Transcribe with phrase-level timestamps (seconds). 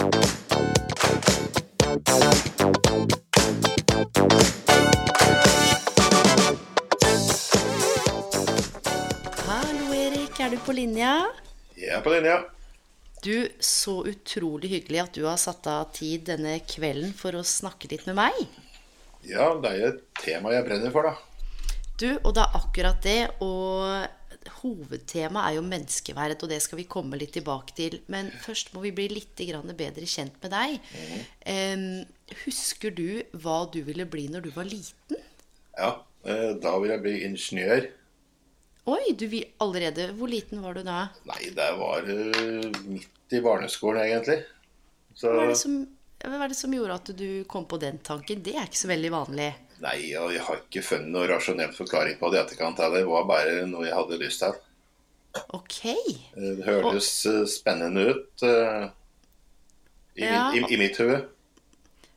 [0.00, 0.08] Hallo
[9.92, 11.28] Erik, er du på linja?
[11.76, 12.38] Jeg er på linja.
[13.20, 17.92] Du, så utrolig hyggelig at du har satt av tid denne kvelden for å snakke
[17.92, 18.40] litt med meg.
[19.28, 21.12] Ja, det er jo et tema jeg brenner for, da.
[22.00, 24.08] Du, og det er akkurat det, og
[24.60, 27.98] hovedtemaet er jo menneskeverd, og det skal vi komme litt tilbake til.
[28.12, 32.06] Men først må vi bli litt bedre kjent med deg.
[32.44, 35.18] Husker du hva du ville bli når du var liten?
[35.78, 37.88] Ja, eh, da vil jeg bli ingeniør.
[38.90, 41.10] Oi, du vil allerede Hvor liten var du da?
[41.28, 44.40] Nei, det var eh, midt i barneskolen, egentlig.
[45.14, 45.76] Så Hva er det som,
[46.24, 48.42] hva er det som gjorde at du kom på den tanken?
[48.42, 49.50] Det er ikke så veldig vanlig.
[49.80, 53.00] Nei, og jeg har ikke funnet noen rasjonell forklaring på det i etterkant heller.
[53.00, 54.58] Det var bare noe jeg hadde lyst til.
[55.56, 55.78] Ok.
[55.86, 57.44] Eh, Det hørtes og...
[57.48, 58.90] spennende ut uh,
[60.16, 60.50] i, Ja.
[60.52, 61.22] min, i, i mitt hode.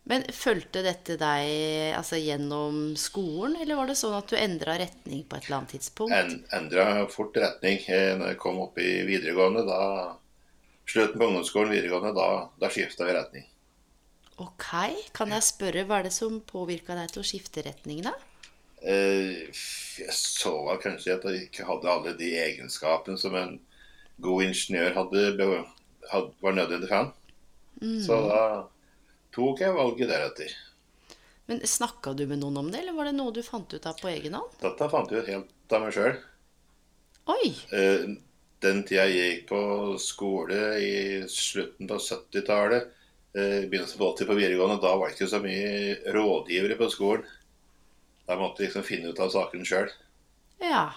[0.03, 5.21] Men fulgte dette deg altså, gjennom skolen, eller var det sånn at du endra retning
[5.23, 6.11] på et eller annet tidspunkt?
[6.17, 9.63] En, endra fort retning eh, når jeg kom opp i videregående.
[9.69, 9.79] da
[10.83, 12.27] Slutten på ungdomsskolen, videregående, da,
[12.59, 13.45] da skifta vi retning.
[14.41, 14.65] Ok,
[15.13, 18.13] kan jeg spørre, hva er det som påvirka deg til å skifte retning, da?
[18.81, 23.59] Eh, Jeg så vel kanskje at jeg ikke hadde alle de egenskapene som en
[24.23, 25.21] god ingeniør hadde,
[26.09, 27.11] hadde, var nødvendig for han.
[28.01, 28.41] Så da
[29.35, 30.51] tok jeg valget deretter.
[31.49, 33.97] Men Snakka du med noen om det, eller var det noe du fant ut av
[33.99, 34.53] på egen hånd?
[34.63, 36.13] Dette fant jeg ut helt av meg sjøl.
[37.33, 37.49] Oi!
[38.63, 39.61] Den tida jeg gikk på
[39.99, 40.93] skole i
[41.29, 42.87] slutten på 70-tallet,
[43.37, 47.27] eh, begynnelsen på 80 på videregående, da var det ikke så mye rådgivere på skolen.
[48.27, 49.91] Da måtte vi liksom finne ut av saken sjøl.
[50.63, 50.87] Ja.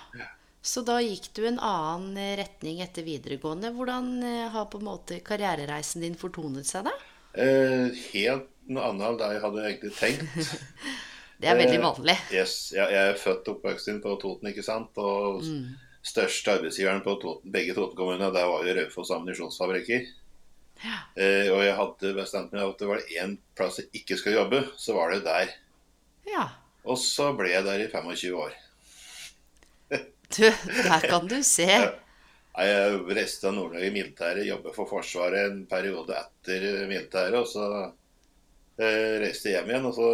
[0.67, 3.73] Så da gikk du en annen eh, retning etter videregående.
[3.75, 6.95] Hvordan eh, har på en måte karrierereisen din fortonet seg, da?
[7.37, 10.57] Eh, helt noe annet enn det jeg hadde egentlig tenkt.
[11.37, 12.15] Det er veldig Eh, vanlig.
[12.33, 14.97] Yes, jeg, jeg er født og oppvokst på Toten, ikke sant.
[14.97, 15.45] Og
[16.07, 20.07] største arbeidsgiveren på Toten, begge Toten-kommunene, der var jo Raufoss ammunisjonsfabrikker.
[20.84, 24.62] Eh, og jeg hadde bestemt meg at det var én plass jeg ikke skulle jobbe,
[24.76, 25.53] så var det der.
[26.28, 26.48] Ja.
[26.87, 28.56] Og så ble jeg der i 25 år.
[30.26, 31.69] Du, der kan du se.
[32.56, 37.37] Jeg reiste til Nord-Norge i militæret, jobbet for Forsvaret en periode etter militæret.
[37.38, 37.66] Og så
[38.81, 40.08] eh, reiste jeg hjem igjen, og så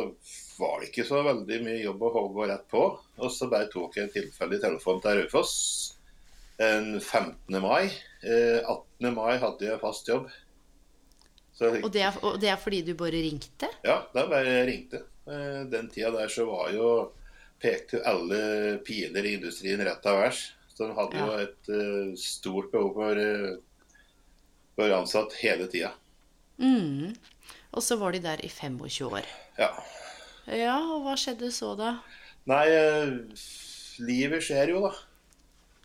[0.60, 2.84] var det ikke så veldig mye jobb å gå rett på.
[3.22, 5.56] Og så bare tok jeg en tilfeldig telefon til Raufoss
[6.60, 7.62] den 15.
[7.62, 7.88] mai.
[8.22, 9.14] Eh, 18.
[9.14, 10.28] mai hadde jeg fast jobb.
[11.52, 13.68] Så Og det, er, og det er fordi du bare ringte?
[13.84, 15.02] ja, det er bare jeg ringte.
[15.28, 16.86] Eh, Den tida der så var jo
[17.62, 20.40] pekte jo alle piler i industrien rett av værs.
[20.72, 23.58] Så de hadde jo et eh, stort behov for, å
[24.78, 25.92] for ansatt hele tida.
[26.58, 27.12] Mm.
[27.72, 29.28] Og så var de der i 25 år.
[29.60, 29.68] Ja.
[30.48, 31.98] Ja, og hva skjedde så, da?
[32.50, 33.12] Nei, eh,
[34.02, 34.94] livet skjer jo, da.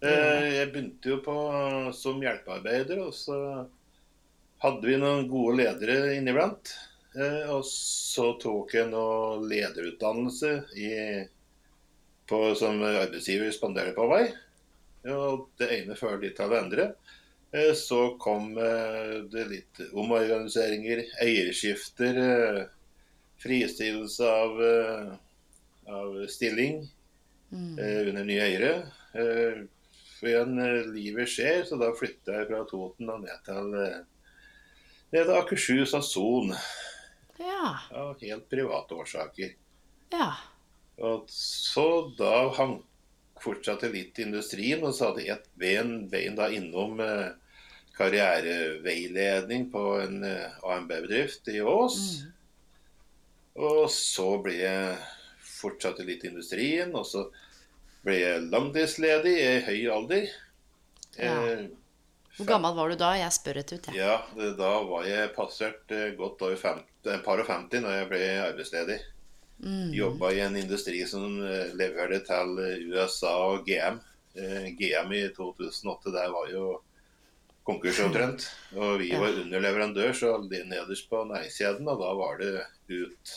[0.08, 1.36] Eh, Jeg begynte jo på
[1.94, 3.38] som hjelpearbeider, og så
[4.64, 6.74] hadde vi noen gode ledere inniblant.
[7.18, 10.90] Eh, Og så tok jeg noe lederutdannelse i,
[12.30, 14.34] på, som arbeidsgiver spanderer på meg.
[15.08, 16.90] Og det ene fører litt til det andre.
[17.54, 22.68] Eh, Så kom eh, det litt omorganiseringer, eierskifter,
[23.38, 24.62] fristillelse av,
[25.94, 26.80] av stilling
[27.54, 27.76] mm.
[27.78, 28.72] under nye eiere.
[30.18, 30.58] For igjen,
[30.96, 33.78] livet skjer, så da flytta jeg fra Toten og ned til,
[35.12, 36.54] eh, i Akershus av Son.
[37.38, 37.80] Ja.
[37.92, 39.56] Av helt private årsaker.
[40.14, 40.32] Ja.
[40.98, 41.88] Og så
[42.18, 42.80] da han
[43.42, 46.08] fortsatte litt i industrien, og så hadde jeg et ben,
[46.38, 47.36] da innom eh,
[47.98, 52.00] karriereveiledning på en eh, AMB-bedrift i Ås.
[53.58, 54.98] Og så ble jeg
[55.58, 57.28] fortsatte litt i industrien, og så
[58.06, 60.30] ble jeg langtidsledig i høy alder.
[61.18, 61.34] Ja.
[61.34, 61.68] Eh,
[62.38, 63.12] Hvor gammel var du da?
[63.18, 63.96] Jeg spør rett ut, jeg.
[63.98, 67.96] ja, det- da var jeg passert eh, godt over 50, et par og 50 når
[67.98, 69.00] jeg ble arbeidsledig.
[69.64, 69.90] Mm.
[69.98, 73.98] Jobba i en industri som eh, leverte til eh, USA og GM
[74.38, 76.66] GM i 2008, der var jo
[77.66, 78.46] konkurs omtrent.
[78.78, 82.52] Og vi var underleverandør, så nederst på næringskjeden, og da var det
[82.94, 83.34] ut.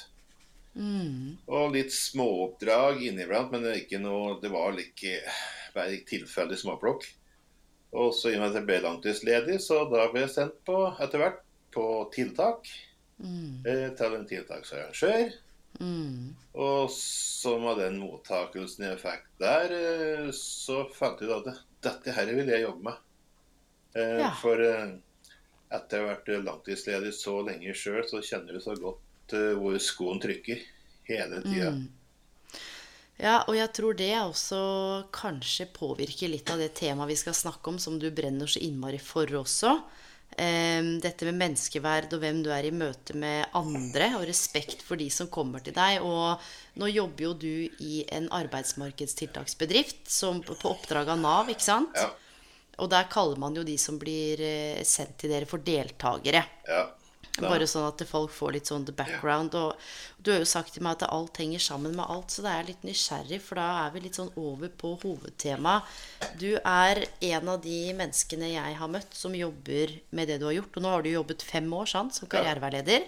[0.75, 1.39] Mm.
[1.51, 5.17] Og litt småoppdrag inniblant, men ikke noe, det var ikke
[5.75, 7.09] bare tilfeldig småplukk.
[7.91, 10.77] Og så i og med at jeg ble langtidsledig, så da ble jeg sendt på
[11.03, 11.41] etter hvert
[11.75, 12.69] på tiltak.
[13.21, 13.67] Mm.
[13.67, 15.35] Eh, til en tiltaksarrangør.
[15.81, 16.33] Mm.
[16.55, 22.15] Og så med den mottakelsen jeg fikk der, eh, så fant jeg ut at dette
[22.17, 23.07] her vil jeg jobbe med.
[23.95, 24.33] Eh, Ja.
[24.41, 24.57] For
[25.71, 28.99] etter å ha vært langtidsledig så lenge sjøl, så kjenner du så godt
[29.31, 30.59] hvor skoen trykker
[31.07, 31.71] hele tida.
[31.71, 32.00] Mm.
[33.21, 34.61] Ja, og jeg tror det også
[35.13, 39.01] kanskje påvirker litt av det temaet vi skal snakke om, som du brenner så innmari
[39.03, 39.75] for også.
[40.39, 45.01] Em, dette med menneskeverd og hvem du er i møte med andre, og respekt for
[45.01, 46.01] de som kommer til deg.
[46.07, 51.99] Og nå jobber jo du i en arbeidsmarkedstiltaksbedrift som på oppdrag av Nav, ikke sant?
[51.99, 52.09] Ja.
[52.81, 56.47] Og der kaller man jo de som blir eh, sendt til dere, for deltakere.
[56.71, 56.87] Ja.
[57.41, 59.55] Da- Bare sånn at folk får litt sånn the background.
[59.55, 59.77] Og
[60.23, 62.63] du har jo sagt til meg at alt henger sammen med alt, så da er
[62.65, 65.83] jeg litt nysgjerrig, for da er vi litt sånn over på hovedtemaet.
[66.39, 70.53] Du er en av de menneskene jeg har møtt som jobber med det du har
[70.59, 70.77] gjort.
[70.77, 73.07] Og nå har du jobbet fem år sant, som karriereveileder.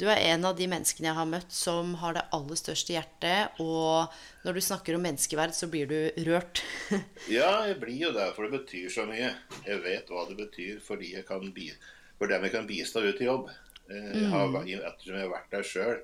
[0.00, 3.60] Du er en av de menneskene jeg har møtt som har det aller største hjertet.
[3.60, 4.08] Og
[4.46, 6.62] når du snakker om menneskeverd, så blir du rørt.
[7.28, 9.34] Ja, jeg blir jo det, for det betyr så mye.
[9.66, 11.68] Jeg vet hva det betyr fordi jeg kan bi
[12.20, 13.50] for dem jeg kan bistå ut i jobb.
[13.88, 16.00] Eh, Jeg har, ettersom jeg har vært der sjøl.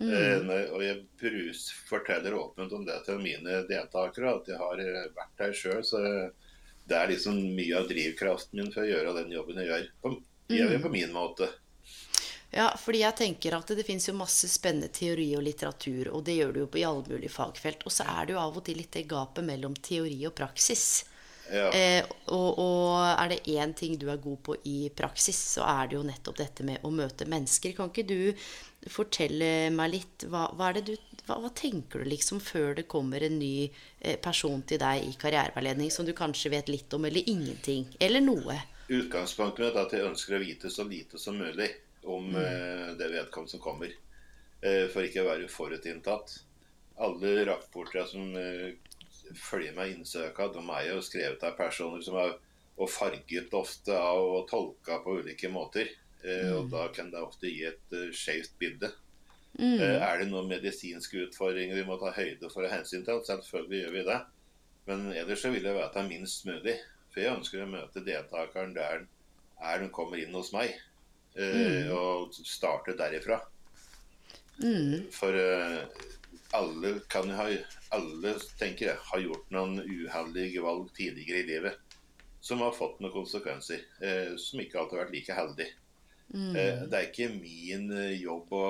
[0.00, 5.34] Og jeg brus, forteller åpent om det til mine deltakere, at jeg har eh, vært
[5.42, 5.82] der sjøl.
[5.84, 6.00] Så
[6.88, 9.90] det er liksom mye av drivkraften min for å gjøre den jobben jeg gjør.
[10.00, 10.14] På,
[10.50, 11.50] jeg gjør på min måte.
[12.50, 16.34] Ja, fordi jeg tenker at det finnes jo masse spennende teori og litteratur, og det
[16.40, 17.84] gjør det jo på i alle mulige fagfelt.
[17.86, 20.88] Og så er det jo av og til litt det gapet mellom teori og praksis.
[21.50, 21.68] Ja.
[21.74, 25.90] Eh, og, og er det én ting du er god på i praksis, så er
[25.90, 27.74] det jo nettopp dette med å møte mennesker.
[27.76, 30.94] Kan ikke du fortelle meg litt hva, hva det du
[31.26, 33.70] hva, hva tenker du liksom før det kommer en ny
[34.00, 37.86] eh, person til deg i karriereveiledning som du kanskje vet litt om, eller ingenting?
[38.00, 38.56] Eller noe?
[38.90, 41.70] Utgangspunktet mitt er at jeg ønsker å vite så lite som mulig
[42.08, 43.92] om eh, det vedkommende som kommer.
[44.60, 46.38] Eh, for ikke å være forutinntatt.
[47.00, 48.72] Alle rapporter som eh,
[49.36, 52.36] følger med innsøka, de er jo skrevet av personer som er
[52.80, 55.90] og farget ofte av og tolka på ulike måter.
[56.24, 56.52] Mm.
[56.56, 58.90] Og da kan det ofte gi et uh, skjevt bilde.
[59.58, 63.80] Eh, er det noen medisinske utfordringer vi må ta høyde for og hensyn til, selvfølgelig
[63.82, 64.18] gjør vi det.
[64.88, 66.76] Men ellers så vil jeg vite minst mulig.
[67.10, 69.04] For jeg ønsker å møte deltakeren der
[69.60, 70.72] er den kommer inn hos meg.
[71.36, 71.90] Mm.
[71.94, 73.40] Og starte derifra.
[75.14, 75.84] For uh,
[76.56, 77.50] alle kan jo ha
[77.96, 81.96] Alle, tenker jeg, har gjort noen uheldige valg tidligere i livet
[82.40, 83.82] som har fått noen konsekvenser.
[84.00, 85.66] Eh, som ikke alltid har vært like heldig.
[86.30, 88.66] Eh, det er ikke min eh, jobb å,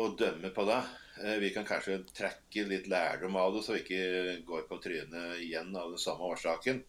[0.00, 0.80] å dømme på det.
[1.22, 5.42] Eh, vi kan kanskje trekke litt lærdom av det, så vi ikke går på trynet
[5.44, 6.82] igjen av den samme årsaken.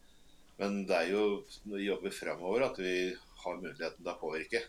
[0.60, 1.24] Men det er jo
[1.64, 2.94] når vi jobber framover at vi
[3.44, 4.64] har muligheten til å påvirke.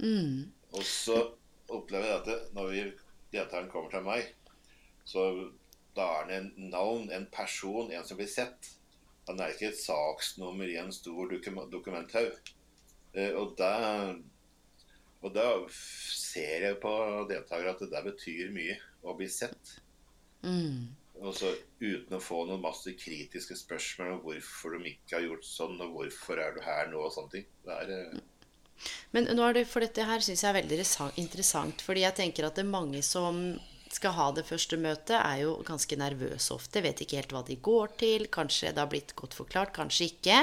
[0.00, 0.48] Mm.
[0.76, 1.18] Og så
[1.70, 2.84] opplever jeg at når vi,
[3.32, 4.30] deltakeren kommer til meg,
[5.10, 5.26] så
[5.96, 8.70] da er han en navn, en person, en som blir sett.
[9.28, 12.52] Han er ikke et saksnummer i en stor dokum dokumenthaug.
[13.14, 13.74] Eh, og da
[15.20, 16.92] og da ser jeg på
[17.28, 19.74] deltakere at det der betyr mye å bli sett.
[20.40, 20.94] Mm.
[21.20, 21.50] Og så
[21.82, 25.98] uten å få noen masse kritiske spørsmål om hvorfor de ikke har gjort sånn, og
[25.98, 27.50] hvorfor er du her nå, og sånne ting.
[27.66, 30.80] Det er, eh, Men nå er det, for dette her syns jeg er veldig
[31.20, 31.84] interessant.
[31.84, 33.60] Fordi jeg tenker at det er mange som
[33.96, 36.82] skal ha det første møtet, er jo ganske nervøse ofte.
[36.84, 38.28] Vet ikke helt hva de går til.
[38.32, 40.38] Kanskje det har blitt godt forklart, kanskje ikke.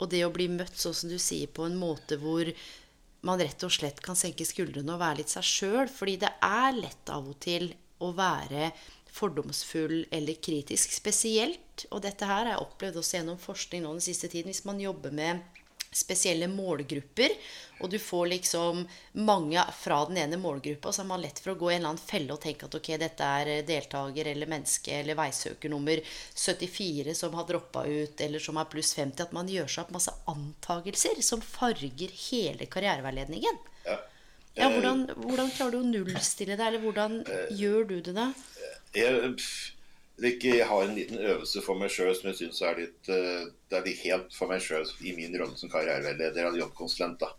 [0.00, 2.50] Og det å bli møtt sånn som du sier, på en måte hvor
[3.26, 5.90] man rett og slett kan senke skuldrene og være litt seg sjøl.
[5.92, 7.70] Fordi det er lett av og til
[8.02, 8.72] å være
[9.16, 10.92] fordomsfull eller kritisk.
[10.92, 14.66] Spesielt, og dette her har jeg opplevd også gjennom forskning nå den siste tiden, hvis
[14.68, 15.55] man jobber med
[15.96, 17.34] spesielle målgrupper,
[17.80, 18.82] og du får liksom
[19.26, 21.92] mange fra den ene målgruppa, så er man lett for å gå i en eller
[21.92, 26.00] annen felle og tenke at ok, dette er deltaker eller menneske eller veisøker nummer
[26.32, 29.28] 74 som har droppa ut, eller som er pluss 50.
[29.28, 33.64] At man gjør seg opp masse antagelser som farger hele karriereveiledningen.
[33.88, 34.02] ja.
[34.56, 37.18] Ja, hvordan, hvordan klarer du å nullstille det, eller hvordan
[37.52, 38.30] gjør du det da?
[38.96, 39.34] Jeg,
[40.24, 43.76] ikke, har en liten øvelse for meg sjøl som jeg syns er litt eh, Det
[43.76, 47.20] er litt helt for meg sjøl i min rolle som karriereveileder eller jobbkonsulent.
[47.20, 47.32] da.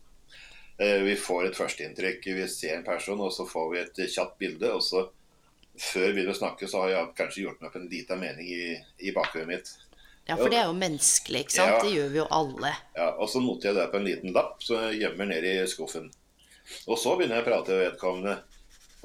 [0.77, 2.27] Eh, Vi får et førsteinntrykk.
[2.37, 4.69] Vi ser en person, og så får vi et kjapt bilde.
[4.73, 5.07] Og så
[5.77, 8.47] før vi begynner å snakke, så har jeg kanskje gjort meg opp en liten mening
[8.53, 8.77] i,
[9.09, 9.73] i bakhodet mitt.
[10.27, 11.71] Ja, for det er jo menneskelig, ikke sant?
[11.71, 11.81] Ja.
[11.81, 12.71] Det gjør vi jo alle.
[12.97, 15.55] Ja, og så noter jeg det på en liten lapp som jeg gjemmer ned i
[15.71, 16.09] skuffen.
[16.85, 18.37] Og så begynner jeg å prate med vedkommende.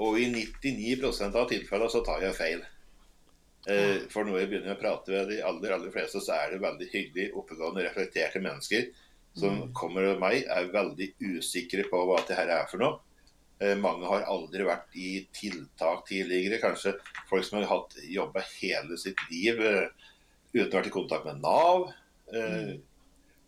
[0.02, 2.64] Og i 99% av tilfellene så tar jeg feil.
[3.70, 6.64] Eh, for når jeg begynner å prate med de aller, aller fleste, så er det
[6.64, 8.88] veldig hyggelig, oppegående, reflekterte mennesker
[9.38, 12.98] som kommer til meg, er veldig usikre på hva det her er for noe.
[13.62, 16.60] Eh, mange har aldri vært i tiltak tidligere.
[16.62, 16.96] Kanskje
[17.30, 20.08] folk som har hatt jobba hele sitt liv eh,
[20.52, 21.92] uten å vært i kontakt med Nav.
[22.32, 22.78] Mm.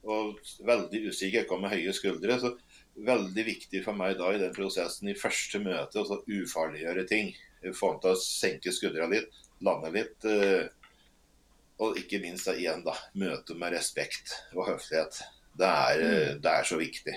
[0.05, 0.35] og
[0.69, 2.37] veldig usikker, kom med høye skuldre.
[2.41, 2.51] Så
[2.95, 7.33] veldig viktig for meg da i den prosessen i første møte å ufarliggjøre ting.
[7.73, 10.25] Få ham til å senke skuldra litt, lande litt.
[10.25, 10.67] eh,
[11.83, 15.21] og ikke minst da igjen da, møte med respekt og høflighet.
[15.59, 16.43] Det er, mm.
[16.43, 17.15] det er så viktig.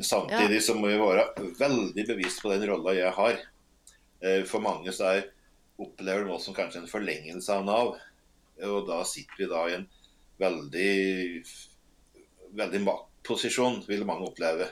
[0.00, 1.26] Samtidig så må vi være
[1.58, 3.40] veldig bevisst på den rolla jeg har.
[4.24, 5.28] Eh, For mange så er,
[5.78, 7.94] opplever det nå som kanskje en forlengelse av Nav.
[8.66, 9.86] Og da sitter vi da i en
[10.40, 11.44] veldig
[12.58, 14.68] veldig maktposisjon, vil mange oppleve.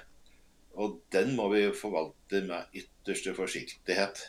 [0.76, 4.20] Og den må vi forvalte med ytterste forsiktighet.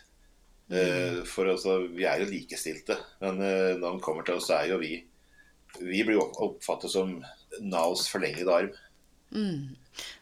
[0.70, 4.60] Eh, For altså, vi er jo likestilte, men eh, når den kommer til oss, så
[4.62, 4.98] er jo vi
[5.78, 7.12] Vi blir oppfattet som
[7.62, 8.72] Navs forlengede arm.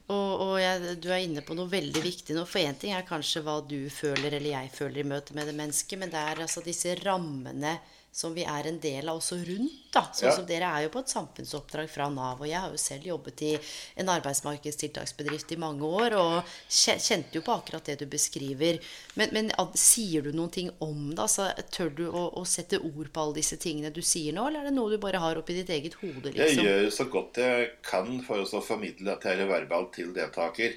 [0.08, 2.44] Og, og jeg, du er inne på noe veldig viktig nå.
[2.50, 5.56] For én ting er kanskje hva du føler eller jeg føler i møte med det
[5.58, 7.78] mennesket, men det er altså disse rammene
[8.16, 9.82] som vi er en del av også rundt.
[9.96, 10.02] da.
[10.12, 10.36] Sånn Ja.
[10.36, 13.42] som Dere er jo på et samfunnsoppdrag fra Nav, og jeg har jo selv jobbet
[13.42, 13.58] i
[13.96, 18.80] en arbeidsmarkedstiltaksbedrift i mange år og kjente jo på akkurat det du beskriver.
[19.16, 21.20] Men, men sier du noen ting om det?
[21.20, 24.64] Altså, tør du å, å sette ord på alle disse tingene du sier nå, eller
[24.64, 26.32] er det noe du bare har oppi ditt eget hode?
[26.32, 26.64] liksom?
[26.64, 30.76] Jeg gjør så godt jeg kan for å formidle dette her verbalt til deltaker.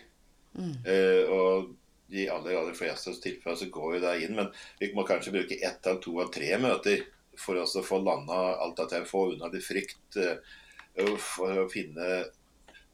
[0.59, 1.75] Eh, og
[2.11, 5.59] de aller, aller fleste tilfeller så går jo det inn, men vi må kanskje bruke
[5.62, 7.07] ett av to av tre møter
[7.38, 10.16] for oss å få landa alt dette, få unna litt frykt.
[10.16, 12.25] eh, for å finne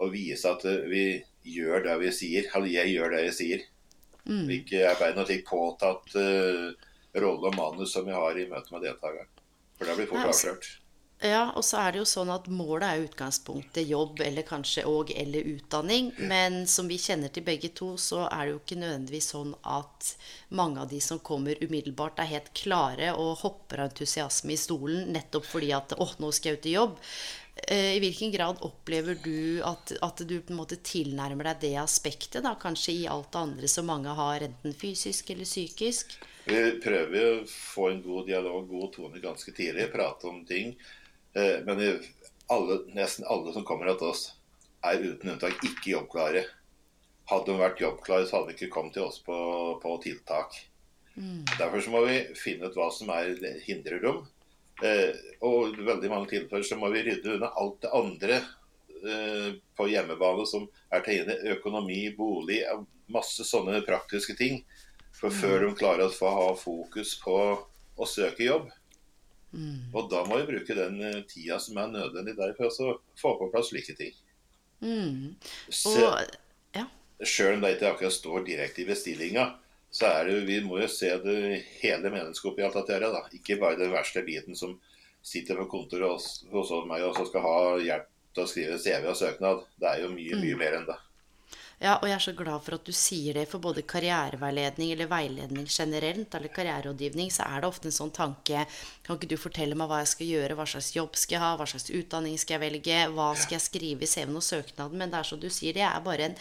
[0.02, 1.04] og vise at eh, vi
[1.54, 2.50] gjør det vi sier.
[2.54, 3.64] Eller jeg gjør det jeg sier.
[4.24, 6.70] Vi ikke bare noe slik påtatt uh,
[7.20, 9.28] rolle og manus som vi har i møte med deltakeren.
[9.76, 10.70] For det blir fort altså- avslørt.
[11.24, 15.08] Ja, og så er det jo sånn at målet er utgangspunktet jobb eller kanskje og
[15.16, 16.10] eller utdanning.
[16.20, 20.10] Men som vi kjenner til begge to, så er det jo ikke nødvendigvis sånn at
[20.52, 25.14] mange av de som kommer umiddelbart, er helt klare og hopper av entusiasme i stolen
[25.14, 26.98] nettopp fordi at åh, nå skal jeg ut i jobb.
[27.68, 31.78] Eh, I hvilken grad opplever du at, at du på en måte tilnærmer deg det
[31.80, 36.18] aspektet, da, kanskje i alt det andre som mange har, enten fysisk eller psykisk?
[36.44, 40.74] Vi prøver å få en god dialog, god tone ganske tidlig, prate om ting.
[41.34, 42.00] Eh, Men
[42.46, 44.28] alle, nesten alle som kommer til oss,
[44.84, 46.44] er uten unntak ikke jobbklare.
[47.30, 49.36] Hadde de vært jobbklare, så hadde de ikke kommet til oss på,
[49.82, 50.58] på tiltak.
[51.58, 53.32] Derfor så må vi finne ut hva som er
[53.64, 54.24] hindrerom.
[54.82, 55.14] Eh,
[55.46, 58.40] og i veldig mange tilfeller så må vi rydde unna alt det andre
[59.06, 62.60] eh, på hjemmebane som er til inne Økonomi, bolig,
[63.06, 64.64] masse sånne praktiske ting.
[65.14, 67.36] For før de klarer å få ha fokus på
[67.94, 68.68] å søke jobb.
[69.94, 73.34] Og da må vi bruke den eh, tida som er nødvendig der for å få
[73.40, 74.14] på plass slike ting.
[74.84, 75.34] Mm.
[75.90, 76.00] Og
[76.74, 76.86] ja.
[77.22, 79.46] Sjøl om det ikke akkurat står direkte i bestillinga,
[79.94, 81.38] så er det, vi må jo se det
[81.78, 82.98] hele mennesket oppi alt dette.
[82.98, 83.30] her.
[83.38, 84.74] Ikke bare den verste biten som
[85.24, 89.18] sitter på kontoret hos, hos meg og skal ha hjelp til å skrive CV og
[89.18, 89.62] søknad.
[89.80, 90.98] Det er jo mye, mye mer enn det.
[91.82, 95.08] Ja, og jeg er så glad for at du sier det, for både karriereveiledning eller
[95.10, 98.62] veiledning generelt, eller karriererådgivning, så er det ofte en sånn tanke
[99.04, 101.50] Kan ikke du fortelle meg hva jeg skal gjøre, hva slags jobb skal jeg ha,
[101.58, 105.00] hva slags utdanning skal jeg velge, hva skal jeg skrive i CV-en og søknaden?
[105.00, 106.38] Men det er som du sier, det er bare en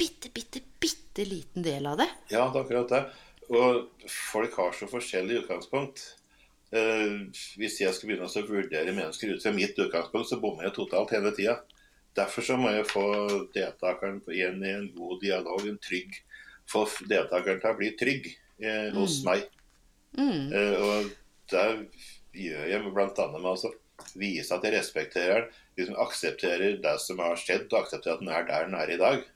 [0.00, 2.08] bitte, bitte, bitte liten del av det.
[2.30, 3.02] Ja, det er akkurat det.
[3.50, 6.04] Og folk har så forskjellig utgangspunkt.
[6.70, 7.26] Eh,
[7.58, 11.12] hvis jeg skal begynne å vurdere mennesker ut fra mitt utgangspunkt, så bommer jeg totalt
[11.16, 11.58] hele tida.
[12.18, 13.06] Derfor så må jeg få
[13.54, 16.18] deltakeren igjen i en god dialog, en trygg
[16.70, 18.26] Få deltakeren til å bli trygg
[18.62, 19.48] eh, hos meg.
[20.54, 21.08] Eh, og
[21.50, 21.64] det
[22.44, 23.24] gjør jeg bl.a.
[23.32, 23.72] med å
[24.14, 28.46] vise at jeg respekterer liksom aksepterer det som har skjedd, og aksepterer at den er
[28.46, 29.26] der den er i dag.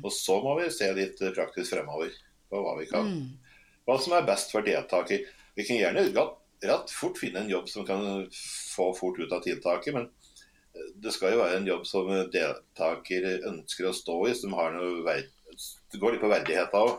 [0.00, 2.14] Og så må vi se litt eh, praktisk fremover
[2.48, 3.10] på hva vi kan.
[3.84, 5.26] Hva som er best for deltaker.
[5.58, 9.92] Vi kan gjerne rett, fort finne en jobb som kan få fort ut av tiltaket,
[9.96, 10.08] men
[11.00, 15.04] det skal jo være en jobb som deltaker ønsker å stå i, som har noe
[15.06, 15.30] verd...
[15.90, 16.98] Det går litt på verdighet òg.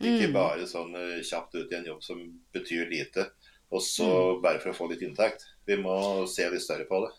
[0.00, 2.20] Ikke bare sånn eh, kjapt ut i en jobb som
[2.54, 3.26] betyr lite,
[3.68, 4.06] og så
[4.40, 5.44] bare for å få litt inntekt.
[5.68, 7.10] Vi må se litt større på det.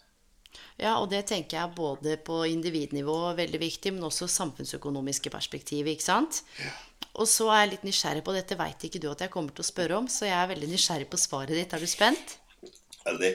[0.81, 6.07] Ja, og det tenker jeg både på individnivå veldig viktig, men også samfunnsøkonomiske perspektiv, ikke
[6.07, 6.41] sant?
[7.21, 9.63] Og så er jeg litt nysgjerrig på dette, veit ikke du at jeg kommer til
[9.63, 11.77] å spørre om, så jeg er veldig nysgjerrig på svaret ditt.
[11.77, 12.37] Er du spent?
[13.05, 13.33] Veldig.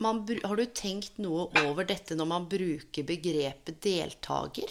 [0.00, 4.70] Man, har du tenkt noe over dette når man bruker begrepet deltaker?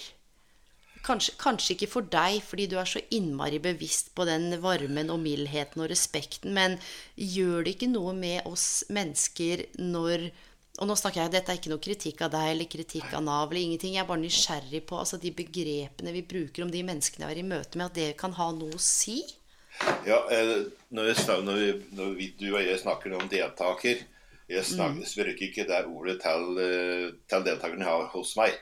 [1.05, 5.21] Kanskje, kanskje ikke for deg, fordi du er så innmari bevisst på den varmen og
[5.24, 6.75] mildheten og respekten, men
[7.15, 10.29] gjør det ikke noe med oss mennesker når
[10.79, 13.50] Og nå snakker jeg, dette er ikke noe kritikk av deg eller kritikk av Nav
[13.50, 13.98] eller ingenting.
[13.98, 17.41] Jeg er bare nysgjerrig på altså, de begrepene vi bruker om de menneskene jeg er
[17.41, 19.17] i møte med, at det kan ha noe å si.
[20.05, 20.55] Ja, eh,
[20.89, 24.01] når, vi, når, vi, når vi, du og jeg snakker om deltaker
[24.50, 25.43] Jeg snakker, mm.
[25.45, 28.55] ikke det ordet til, eh, til deltakerne jeg har hos meg.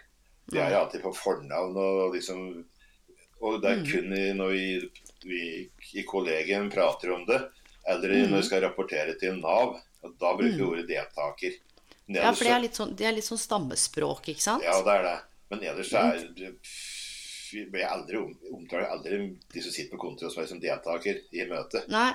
[0.48, 2.42] Det er alltid på fornavn og liksom
[3.42, 4.68] Og det er kun når vi,
[5.26, 5.42] vi
[6.00, 7.40] i kollegien prater om det,
[7.88, 11.58] eller når vi skal rapportere til Nav, og da bruker vi ordet deltaker.
[12.08, 14.66] Ja, for det er sånn, det er litt sånn stammespråk, ikke sant?
[14.66, 15.18] Ja, det er det.
[15.52, 16.24] Men ellers er
[17.72, 19.20] blir aldri om, omtaler aldri
[19.54, 21.88] de som sitter på kontoret hos meg som deltaker i møtet.
[21.94, 22.10] Nei,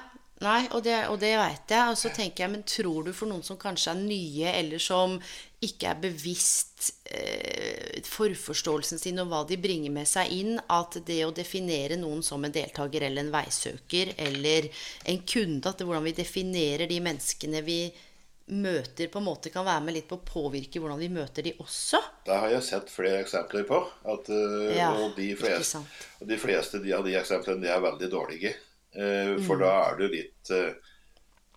[0.44, 1.88] nei og det, og det veit jeg.
[1.92, 5.18] Og så tenker jeg, men tror du for noen som kanskje er nye, eller som
[5.62, 11.20] ikke er bevisst eh, forforståelsen sin og hva de bringer med seg inn, at det
[11.26, 14.66] å definere noen som en deltaker eller en veisøker eller
[15.06, 17.78] en kunde, at det, hvordan vi definerer de menneskene vi
[18.46, 21.54] møter, på en måte kan være med litt på å påvirke hvordan vi møter de
[21.62, 22.00] også?
[22.26, 23.78] Det har jeg sett flere eksempler på.
[24.04, 25.82] At, eh, Ja, og, de fleste,
[26.20, 28.54] og de fleste av de eksemplene de er veldig dårlige.
[28.92, 29.46] For Mm.
[29.46, 30.74] For da er du litt eh,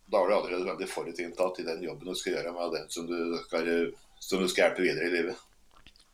[0.08, 3.08] Da er du allerede veldig forutinntatt i den jobben du skal gjøre med den som
[3.10, 5.36] du skal, som du skal hjelpe videre i livet.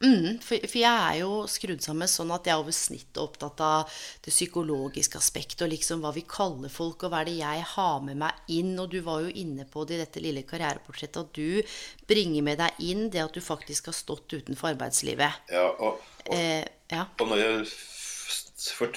[0.01, 3.62] Mm, for, for jeg er jo skrudd sammen sånn at jeg er over snittet opptatt
[3.62, 7.65] av det psykologiske aspektet, og liksom hva vi kaller folk, og hva er det jeg
[7.75, 8.74] har med meg inn.
[8.81, 11.62] Og du var jo inne på det i dette lille karriereportrettet at du
[12.10, 15.46] bringer med deg inn det at du faktisk har stått utenfor arbeidslivet.
[15.53, 17.05] Ja, og, og, Eh, ja.
[17.17, 17.70] og når jeg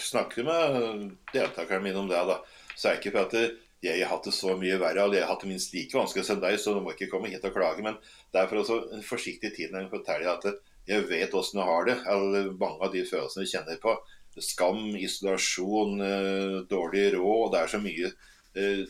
[0.04, 2.40] snakker med deltakerne mine om det, da,
[2.74, 5.24] så er det ikke for at jeg har hatt det så mye verre, og jeg
[5.24, 7.52] har hatt det minst like vanskelig som deg, så du må ikke komme hit og
[7.56, 7.84] klage.
[7.84, 7.98] Men
[8.32, 10.46] det er for en forsiktig tilnærming å fortelle at
[10.88, 11.96] jeg vet åssen jeg har det.
[12.10, 13.96] Eller mange av de følelsene jeg kjenner på.
[14.42, 17.52] Skam, isolasjon, eh, dårlig råd.
[17.52, 18.10] Det er så mye
[18.58, 18.82] eh,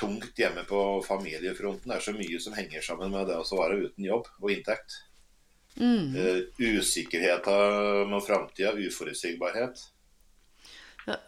[0.00, 1.88] tungt hjemme på familiefronten.
[1.92, 5.04] Det er så mye som henger sammen med det å være uten jobb og inntekt.
[5.80, 6.16] Mm.
[6.58, 7.46] usikkerhet
[8.10, 9.78] med framtida, uforutsigbarhet.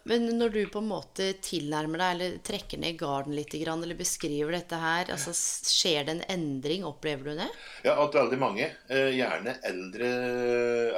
[0.08, 4.56] Men når du på en måte tilnærmer deg, eller trekker ned garden litt, eller beskriver
[4.56, 6.86] dette her, altså skjer det en endring?
[6.88, 7.48] Opplever du det?
[7.86, 10.10] Ja, at veldig mange, eh, gjerne eldre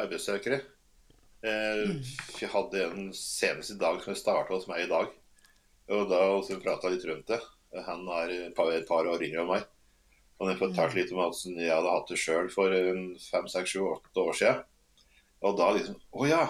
[0.04, 0.60] arbeidssøkere
[1.44, 1.84] eh,
[2.40, 5.12] Jeg hadde en senest i dag som jeg starta hos meg i dag.
[5.94, 7.40] Og da også prata litt rundt det.
[7.84, 9.70] Han er et par, et par år yngre enn meg.
[10.40, 13.84] Og jeg fortalte litt om hvordan jeg hadde hatt det sjøl for fem, seks, sju,
[13.92, 14.62] åtte år siden.
[15.44, 16.44] Og da liksom Å ja!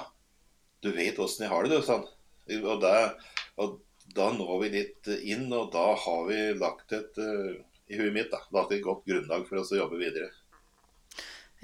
[0.85, 2.09] Du vet åssen jeg har det, du, sa han.
[2.49, 3.15] Og, da-
[3.63, 3.81] og
[4.15, 7.55] da når vi litt inn, og da har vi lagt et eh,
[7.89, 10.31] i huet mitt da, lagt et godt grunnlag for oss å jobbe videre.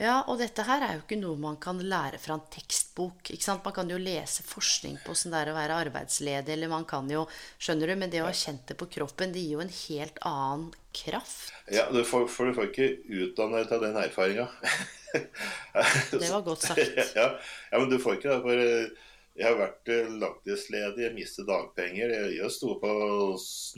[0.00, 3.34] Ja, og dette her er jo ikke noe man kan lære fra en tekstbok.
[3.34, 3.64] ikke sant?
[3.66, 7.10] Man kan jo lese forskning på åssen det er å være arbeidsledig, eller man kan
[7.12, 7.26] jo
[7.60, 7.96] Skjønner du?
[8.00, 11.52] Men det å ha kjent det på kroppen, det gir jo en helt annen kraft.
[11.68, 12.88] Ja, du får, for du får ikke
[13.26, 14.48] utdanne deg til den erfaringa.
[16.14, 16.98] Det var godt sagt.
[17.18, 17.26] ja,
[17.70, 18.40] ja, men du får ikke det.
[18.46, 22.14] For eh, jeg har vært eh, langtidsledig, mistet dagpenger.
[22.34, 22.90] Jeg, sto på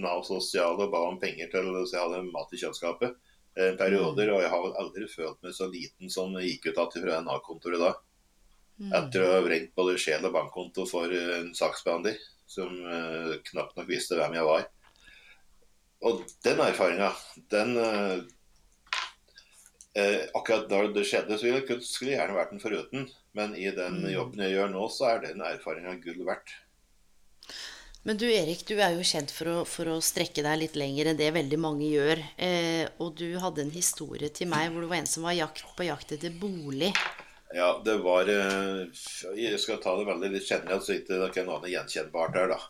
[0.03, 3.17] Nav sosial og ba om penger til så jeg hadde mat i kjøleskapet.
[3.57, 7.07] eh, Perioder, og jeg har aldri følt meg så liten som jeg gikk ut igjen
[7.07, 7.95] fra Nav-kontoret da.
[8.83, 12.17] Etter å ha vrengt både sjel og bankkonto for eh, en saksbehandler
[12.53, 12.73] som
[13.49, 14.67] knapt nok visste hvem jeg var.
[16.03, 17.13] Og den erfaringa,
[17.51, 18.19] den eh,
[19.95, 23.07] eh, Akkurat da det skjedde, så ville jeg skulle jeg gjerne vært den foruten.
[23.39, 26.53] Men i den jobben jeg gjør nå, så er den erfaringa gull verdt.
[28.03, 31.13] Men du Erik, du er jo kjent for å, for å strekke deg litt lenger
[31.13, 32.23] enn det veldig mange gjør.
[32.35, 35.63] Eh, og du hadde en historie til meg hvor det var en som var jakt,
[35.79, 36.91] på jakt etter bolig.
[37.55, 38.89] Ja, det var eh,
[39.39, 42.61] Jeg skal ta det veldig litt generelt, så ikke det er noe gjenkjennbart der, da.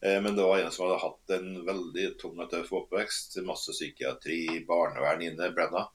[0.00, 3.40] Eh, Men det var en som hadde hatt en veldig tung og tøff oppvekst.
[3.44, 5.88] Masse psykiatri, barnevern inne blanda.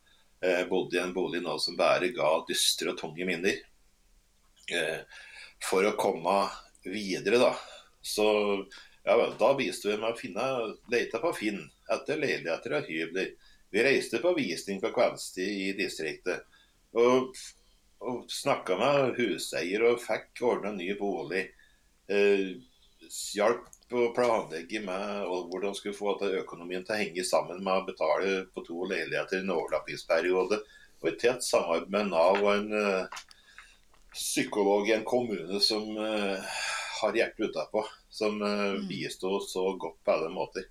[0.43, 3.57] Eh, Bodde i en bolig nå som bare ga dystre og tunge minner.
[4.71, 5.01] Eh,
[5.63, 6.37] For å komme
[6.83, 7.53] videre, da,
[8.03, 8.25] så
[9.03, 10.47] ja vel, da viste vi med å finne
[10.91, 13.29] lete på Finn etter leiligheter og hybler.
[13.71, 16.43] Vi reiste på visning på kveldstid i distriktet.
[16.99, 17.31] Og
[18.03, 21.45] og snakka med huseier og fikk ordna ny bolig.
[22.11, 22.55] Eh,
[23.35, 28.33] hjalp å planlegge med hvordan skulle få økonomien til å henge sammen med å betale
[28.55, 30.59] på to leiligheter i en overlappingsperiode.
[31.03, 33.23] Og i tett samarbeid med Nav og en uh,
[34.13, 36.37] psykolog i en kommune som uh,
[37.01, 37.85] har hjertet utapå.
[38.09, 40.69] Som uh, bisto så godt på alle måter.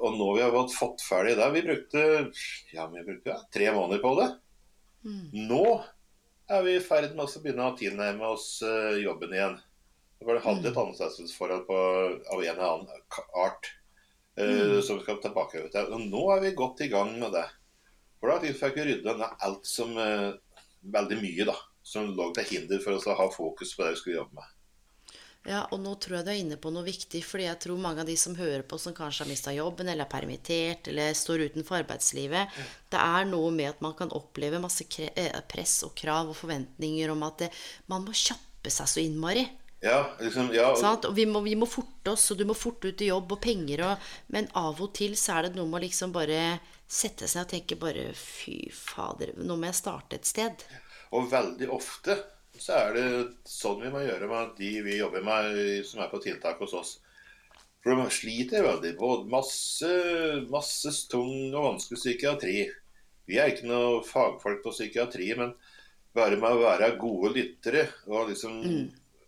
[0.00, 2.02] og nå vi har fått ferdig det Vi brukte,
[2.72, 4.30] ja, vi brukte ja, tre måneder på det.
[5.04, 5.48] Mm.
[5.50, 5.64] Nå
[6.48, 8.62] er vi i ferd med å begynne å tilnærme oss
[9.02, 9.58] jobben igjen.
[10.22, 13.04] For det hadde et ansettelsesforhold av en eller annen
[13.36, 13.68] art
[14.40, 14.82] uh, mm.
[14.82, 15.92] som vi skal tilbake til.
[15.92, 17.44] Og nå er vi godt i gang med det.
[18.16, 20.32] For da fikk vi rydda ned alt som uh,
[20.86, 21.54] Veldig mye, da.
[21.86, 24.52] Som lå til hinder for oss å ha fokus på det vi skulle jobbe med.
[25.46, 28.02] Ja, og nå tror jeg du er inne på noe viktig, fordi jeg tror mange
[28.02, 31.44] av de som hører på, som kanskje har mista jobben, eller er permittert, eller står
[31.52, 32.56] utenfor arbeidslivet.
[32.90, 37.12] Det er noe med at man kan oppleve masse eh, press og krav og forventninger
[37.14, 37.52] om at det,
[37.92, 39.46] man må kjappe seg så innmari.
[39.86, 40.72] Ja, liksom, ja.
[40.74, 43.42] Og vi må, vi må, forte oss, og du må fort ut i jobb og
[43.44, 46.56] penger og Men av og til så er det noe med å liksom bare
[46.88, 50.66] sette seg og tenke bare Fy fader, nå må jeg starte et sted.
[51.16, 52.18] Og veldig ofte
[52.56, 53.06] så er det
[53.48, 56.92] sånn vi må gjøre med de vi jobber med som er på tiltak hos oss.
[57.84, 58.94] For de sliter veldig.
[58.98, 59.90] Både masse,
[60.50, 62.58] masse tung og vanskelig psykiatri.
[63.28, 65.52] Vi er ikke noe fagfolk på psykiatri, men
[66.16, 68.86] bare med å være gode lyttere og liksom mm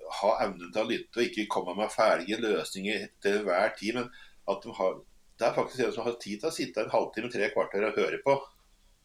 [0.08, 3.98] ha evnen til å lytte og ikke komme med ferdige løsninger til hver tid.
[3.98, 4.10] Men
[4.48, 5.00] at de har,
[5.38, 7.98] det er faktisk en som har tid til å sitte en halvtime, tre kvarter og
[7.98, 8.36] høre på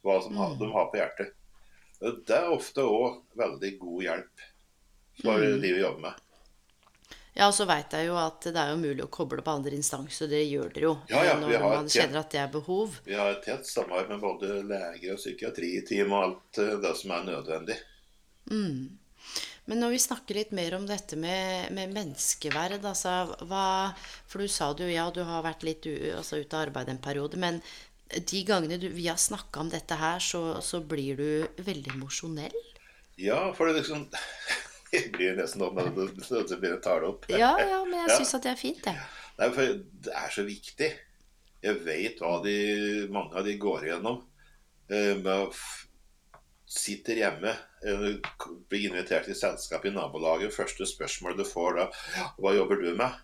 [0.04, 0.58] hva som mm.
[0.60, 1.34] de har på hjertet.
[2.04, 4.46] Det er ofte òg veldig god hjelp
[5.22, 5.62] for mm.
[5.62, 6.24] de vi jobber med.
[7.34, 9.74] Ja, og så veit jeg jo at det er jo mulig å koble på andre
[9.74, 10.30] instanser.
[10.30, 10.98] Det gjør dere jo.
[11.10, 13.00] Ja, ja, når man kjenner at det er behov.
[13.08, 17.16] Vi har et tett samarbeid med både lege og psykiatriteam og alt eh, det som
[17.16, 17.80] er nødvendig.
[18.52, 19.00] Mm.
[19.66, 23.14] Men når vi snakker litt mer om dette med, med menneskeverd altså,
[23.48, 23.96] hva,
[24.28, 27.02] For du sa det jo, ja, du har vært litt altså, ute av arbeid en
[27.02, 27.40] periode.
[27.42, 27.64] Men
[28.14, 32.60] de gangene du, vi har snakka om dette her, så, så, blir du veldig emosjonell?
[33.22, 34.08] Ja, for det liksom
[34.94, 37.24] Jeg blir nesten om når du begynner å ta det opp.
[37.32, 38.18] Ja, ja, men jeg ja.
[38.20, 38.94] syns at det er fint, det.
[39.40, 40.90] Nei, for det er så viktig.
[41.64, 42.58] Jeg vet hva de,
[43.10, 44.20] mange av de går igjennom.
[44.94, 45.18] Eh,
[46.74, 47.54] sitter hjemme,
[48.70, 51.86] blir invitert til selskap i nabolaget, første spørsmål du får da
[52.42, 53.18] Hva jobber du med?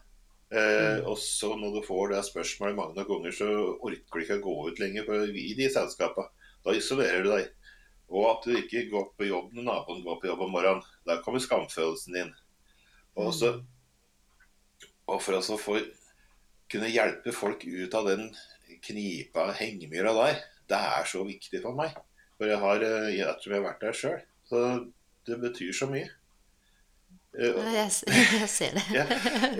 [0.50, 1.06] Eh, mm.
[1.06, 3.48] og så når du får det spørsmålet mange ganger, så
[3.86, 6.32] orker du ikke å gå ut lenger for i de selskapene.
[6.66, 7.50] Da isolerer du deg.
[8.10, 10.86] Og at du ikke går på jobb når naboen går på jobb om morgenen.
[11.06, 12.32] Da kommer skamfølelsen din.
[13.20, 13.54] Og, så,
[15.06, 15.78] og for å få
[16.70, 18.30] kunne hjelpe folk ut av den
[18.86, 21.94] knipa hengemyra der, det er så viktig for meg.
[22.38, 24.20] For jeg har eh, jeg tror jeg har vært der sjøl.
[24.50, 24.66] Så
[25.30, 26.10] det betyr så mye.
[27.38, 27.94] Eh, jeg,
[28.42, 28.86] jeg ser det.
[28.96, 29.06] ja,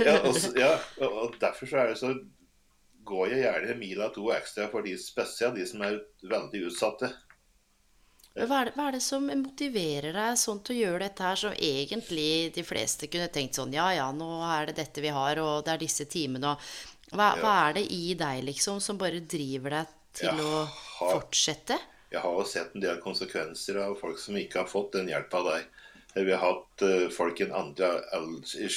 [0.02, 0.74] ja, og, ja,
[1.06, 2.14] og derfor så er det så
[3.10, 7.12] går jeg gjerne mila to ekstra for de spesielt de som er veldig utsatte.
[8.40, 11.40] Hva er, det, hva er, det, som motiverer deg sånn til å gjøre dette her,
[11.42, 15.42] som egentlig de fleste kunne tenkt sånn Ja, ja, nå er det dette vi har,
[15.42, 17.40] og det er disse timene, og hva, ja.
[17.42, 20.62] hva er det i deg, liksom, som bare driver deg til jeg å
[21.00, 21.80] fortsette?
[22.10, 25.44] jeg har jo sett en del konsekvenser av folk som ikke har fått den hjelpa
[25.46, 25.66] der.
[25.66, 25.79] Vi
[26.16, 27.92] har hatt uh, folk i andre
[28.58, 28.70] i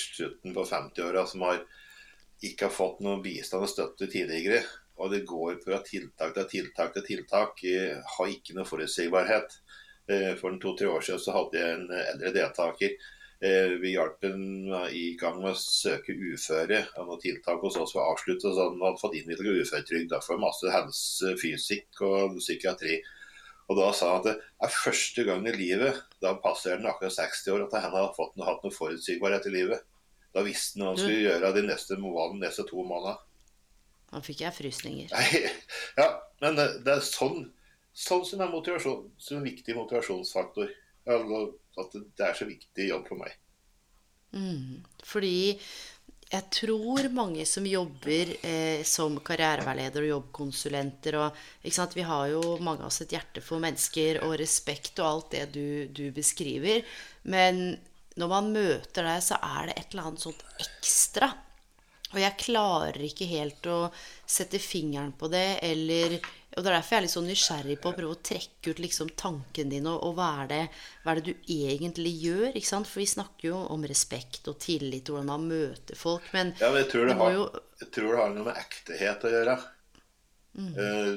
[0.55, 1.63] på 50-åra som har
[2.43, 4.63] ikke har fått noen bistand og støtte tidligere.
[5.01, 7.63] Og det går fra tiltak til tiltak til tiltak.
[7.65, 9.57] Jeg har ikke noe forutsigbarhet.
[10.11, 13.03] Uh, for to-tre år siden så hadde jeg en eldre deltaker.
[13.43, 16.77] Vi hjalp ham i gang med å søke uføre.
[16.95, 18.45] og noen tiltak hos oss var avsluttet.
[18.45, 23.01] Så han hadde fått innvilget uføretrygd for masse helse, fysikk og psykiatri.
[23.71, 24.35] Og da sa han at det
[24.67, 28.35] er første gang i livet, da passer han akkurat 60 år, at han har fått,
[28.43, 29.85] hatt noe forutsigbarhet i livet.
[30.33, 33.19] Da visste han hva han skulle gjøre de neste, de neste to månedene.
[34.13, 35.13] Da fikk jeg frysninger.
[36.01, 36.09] ja,
[36.45, 37.47] men det, det, er sånn,
[37.97, 40.73] sånn som er motivasjon, som en viktig motivasjonsfaktor.
[41.09, 43.39] At det er så viktig jobb for meg.
[44.33, 45.59] Mm, fordi
[46.33, 51.41] jeg tror mange som jobber eh, som karriereveileder og jobbkonsulenter og,
[51.95, 55.47] Vi har jo mange av oss et hjerte for mennesker og respekt og alt det
[55.53, 56.85] du, du, beskriver.
[57.23, 57.77] Men
[58.17, 61.29] når man møter deg, så er det et eller annet sånt ekstra.
[62.13, 63.93] Og jeg klarer ikke helt å
[64.25, 66.17] sette fingeren på det eller
[66.53, 68.81] og Det er derfor jeg er litt sånn nysgjerrig på å prøve å trekke ut
[68.83, 70.63] liksom tanken din og, og hva, er det,
[71.03, 72.49] hva, er det, du egentlig gjør.
[72.51, 72.89] ikke sant?
[72.91, 76.27] For vi snakker jo om respekt og tillit og hvordan man møter folk.
[76.37, 77.47] Men, ja, men jeg, tror det har, jo...
[77.81, 79.55] jeg tror det har noe med ektehet å gjøre.
[80.53, 80.75] Mm.
[80.77, 81.15] Uh,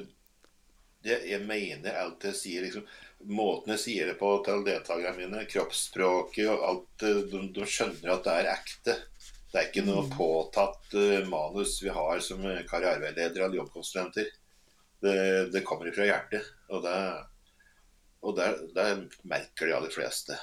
[1.05, 2.69] jeg, jeg, mener alt jeg sier.
[2.69, 2.87] liksom,
[3.35, 8.11] Måten jeg sier det på til deltakerne mine, kroppsspråket og alt, eh, de, de skjønner
[8.13, 8.97] at det er ekte.
[9.51, 14.27] Det er ikke noe påtatt eh, manus vi har som karriereveiledere eller jobbkonsulenter.
[15.05, 15.17] Det,
[15.53, 16.51] det kommer fra hjertet.
[16.73, 16.97] Og det,
[18.25, 18.89] og det, det
[19.29, 20.37] merker de aller fleste.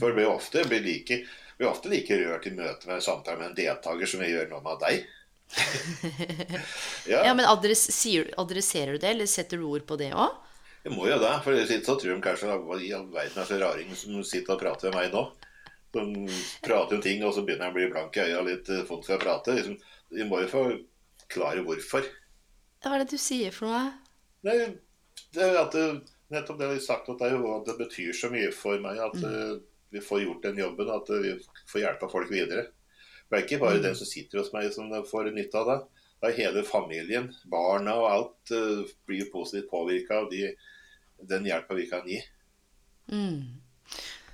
[0.00, 1.22] For vi blir ofte, blir like,
[1.56, 4.60] blir ofte like rørt i møte med samtale med en deltaker som vi gjør nå
[4.66, 5.04] med deg.
[7.12, 10.36] ja, Ja, men adress, sier, adresserer du det, eller setter du ord på det òg?
[10.82, 11.32] jeg må jo det.
[11.44, 14.22] For jeg sitter så tror de kanskje hva i all verden er så raring som
[14.26, 15.24] sitter og prater med meg nå.
[15.92, 16.04] De
[16.64, 19.04] prater om ting, og så begynner jeg å bli blank i øya litt eh, font
[19.06, 19.54] for å prate.
[19.58, 19.76] Liksom,
[20.16, 22.08] vi må jo forklare hvorfor.
[22.82, 23.92] Hva er det du sier for noe?
[24.46, 24.56] Nei,
[25.34, 25.86] det er at det,
[26.34, 29.18] nettopp det vi har sagt at det, jo det betyr så mye for meg at
[29.22, 29.56] eh,
[29.92, 31.34] vi får gjort den jobben, og at vi
[31.70, 32.70] får hjelpa folk videre.
[33.28, 35.78] Det er ikke bare den som sitter hos meg som får nytte av det.
[36.22, 40.52] Det er hele familien, barna og alt eh, blir positivt påvirka av de,
[41.30, 42.20] den hjelpa vi kan gi.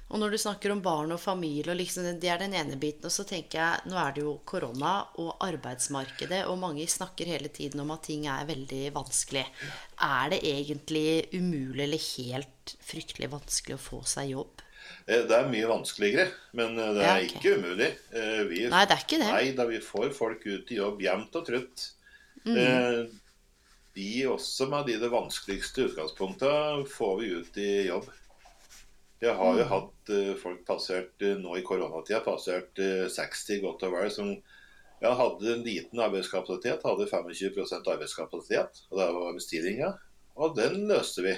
[0.09, 3.05] Og når du snakker om barn og familie, og liksom, det er den ene biten.
[3.05, 7.51] Og så tenker jeg, nå er det jo korona og arbeidsmarkedet, og mange snakker hele
[7.53, 9.45] tiden om at ting er veldig vanskelig.
[10.07, 14.65] Er det egentlig umulig eller helt fryktelig vanskelig å få seg jobb?
[15.05, 17.29] Eh, Det er mye vanskeligere, men eh, det er Ja, okay.
[17.37, 17.91] ikke umulig.
[18.13, 19.31] Eh, Vi, Nei, det er ikke det.
[19.33, 21.89] Nei, da vi får folk ut i jobb jevnt og trutt.
[22.49, 23.11] Mm.
[23.99, 28.07] De også med de det vanskeligste utgangspunktet får vi ut i jobb.
[29.21, 29.59] Jeg har Mm.
[29.59, 34.11] jo hatt eh, folk passert eh, nå i koronatida, passert eh, 60 godt og vel,
[34.15, 34.31] som
[35.03, 39.93] ja, hadde en liten arbeidskapasitet, hadde 25% arbeidskapasitet, og det var bestillinga.
[40.39, 41.37] Og den løste vi.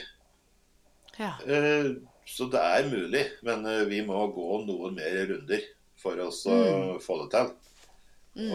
[1.18, 1.34] Ja.
[1.46, 1.94] Eh,
[2.30, 5.64] Så det er mulig, men eh, vi må gå noen mer runder
[5.98, 7.00] for oss å Mm.
[7.02, 7.48] få det til.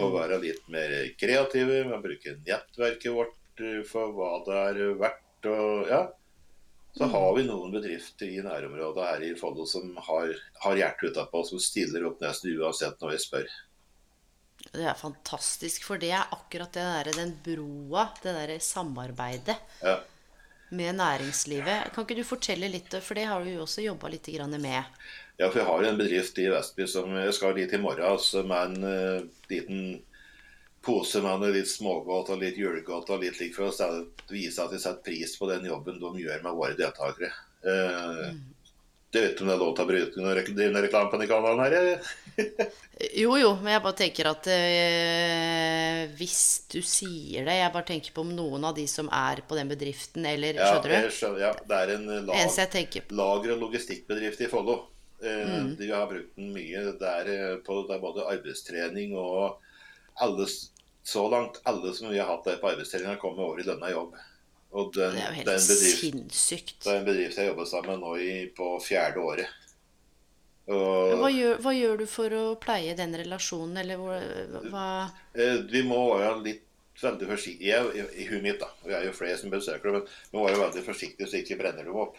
[0.00, 0.88] Og være litt mer
[1.20, 1.84] kreative.
[1.84, 5.44] Man bruker bruke nettverket vårt eh, for hva det er verdt.
[5.50, 6.00] Og, ja.
[6.96, 10.30] Så har vi noen bedrifter i nærområdet her i Follo som har,
[10.62, 13.50] har hjertet utapå, som stiller opp nesten uansett når vi spør.
[14.72, 19.98] Det er fantastisk, for det er akkurat det der, den broa, det der samarbeidet Ja.
[20.70, 21.92] med næringslivet.
[21.94, 24.26] Kan ikke du fortelle litt, for det har du jo også jobba litt
[24.58, 24.82] med.
[25.38, 28.50] Ja, for jeg har en bedrift i Vestby som jeg skal dit i morgen, som
[28.50, 30.00] er en eh,
[30.86, 33.72] liten meg med litt smågodt og litt julegodt og litt slik for å
[34.30, 37.32] vise at vi setter pris på den jobben de gjør med våre deltakere.
[37.66, 38.36] Eh,
[39.12, 41.28] Det vet du om det er lov til å bryte noen noe reklame på den
[41.30, 42.00] kanalen her?
[43.16, 46.38] Jo, jo, men jeg bare tenker at øh, hvis
[46.72, 49.68] du sier det Jeg bare tenker på om noen av de som er på den
[49.70, 51.14] bedriften, eller Ja, Skjønner jeg du?
[51.16, 52.52] skjønner, ja, det er en lag, jeg
[53.16, 54.76] lager- og logistikkbedrift i Follo.
[55.22, 55.76] Uh, Mm.
[55.78, 56.82] De har brukt den mye.
[57.00, 59.56] Det er, på, det er både arbeidstrening og
[60.20, 60.70] alle, s-
[61.06, 63.90] Så langt alle som vi har hatt der på arbeidsstillinga, har kommet over i lønna
[63.92, 64.16] jobb.
[64.76, 66.80] Og den, Det er jo helt det bedrift, sinnssykt.
[66.84, 69.46] det er en bedrift jeg jobber sammen med nå i, på fjerde året.
[70.66, 75.62] Og, Hva gjør, hva gjør du for å pleie den relasjonen, eller hvor- hva Eh,
[75.70, 76.62] Vi må være litt
[77.00, 78.66] veldig forsiktige jeg, i, huet mitt, da.
[78.84, 81.58] Vi er jo flere som besøker det, men vi må være veldig forsiktige så ikke
[81.60, 82.16] brenner dem opp.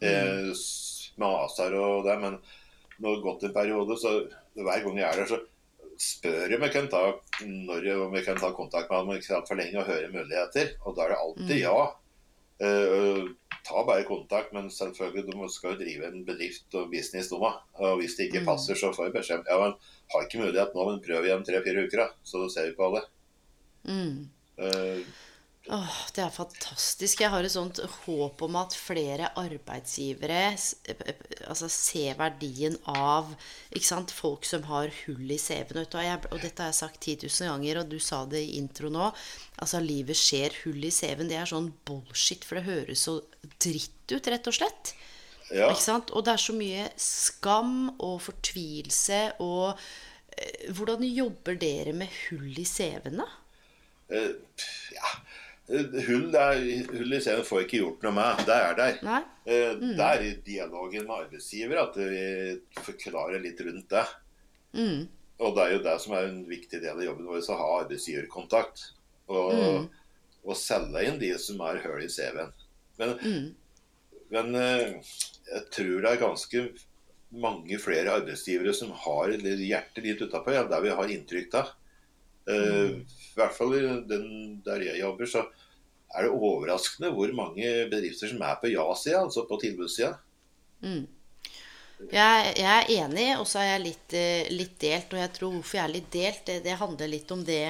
[0.00, 2.38] Eh, s- maser og det, men
[3.00, 5.40] når det har gått en periode, så hver gang jeg er der, så
[6.00, 7.02] spør om jeg kan ta,
[7.42, 10.76] når jeg, om jeg kan ta kontakt med ham ikke for lenge og høre muligheter.
[10.86, 11.76] Og da er det alltid ja.
[12.62, 13.24] Uh,
[13.66, 17.50] ta bare kontakt, men selvfølgelig, du skal jo drive en bedrift og business nå.
[17.82, 19.74] Og hvis det ikke passer, så får jeg beskjed ja, men
[20.14, 22.08] har ikke mulighet nå, men prøv igjen tre-fire uker, da.
[22.26, 23.04] Så ser vi på det.
[24.62, 25.04] Eh,
[25.70, 27.20] Åh, det er fantastisk.
[27.22, 31.12] Jeg har et sånt håp om at flere arbeidsgivere eh,
[31.46, 33.28] altså, ser verdien av
[33.70, 34.10] ikke sant?
[34.10, 35.84] folk som har hull i CV-en.
[35.84, 38.56] Og, jeg- Og dette har jeg sagt 10 000 ganger, og du sa det i
[38.58, 39.12] intro nå.
[39.62, 41.28] Altså, livet skjer hull i CV-en.
[41.30, 43.20] Det er sånn bullshit, for det høres så
[43.62, 44.94] dritt ut, rett og slett.
[45.54, 45.68] ja.
[46.16, 49.78] Og det er så mye skam og fortvilelse og
[50.38, 53.28] eh, Hvordan jobber dere med hull i CV-en, da?
[54.12, 54.34] Uh,
[54.92, 55.10] ja.
[55.68, 56.58] Hull, er,
[56.90, 58.42] hull i scenen får ikke gjort noe med.
[58.48, 58.96] Det er der.
[59.46, 64.04] Eh, Det er i dialogen med arbeidsgiver at vi forklarer litt rundt det.
[65.42, 67.68] Og det er jo det som er en viktig del av jobben vår, å ha
[67.82, 68.84] arbeidsgiverkontakt.
[69.32, 69.52] Og,
[70.44, 72.52] og selge inn de som er hull i CV-en.
[72.98, 73.14] Men,
[74.30, 74.98] men eh,
[75.52, 76.64] jeg tror det er ganske
[77.32, 81.70] mange flere arbeidsgivere som har hjertet litt utapå, ja, der vi har inntrykk av.
[82.50, 83.74] Eh, I hvert fall
[84.66, 85.46] der jeg jobber, så
[86.12, 90.14] er det overraskende hvor mange bedrifter som er på ja-sida, altså på tilbudssida.
[92.02, 95.12] Jeg, jeg er enig, og så er jeg litt, eh, litt delt.
[95.14, 97.66] Og jeg tror hvorfor jeg er litt delt, det, det handler litt om det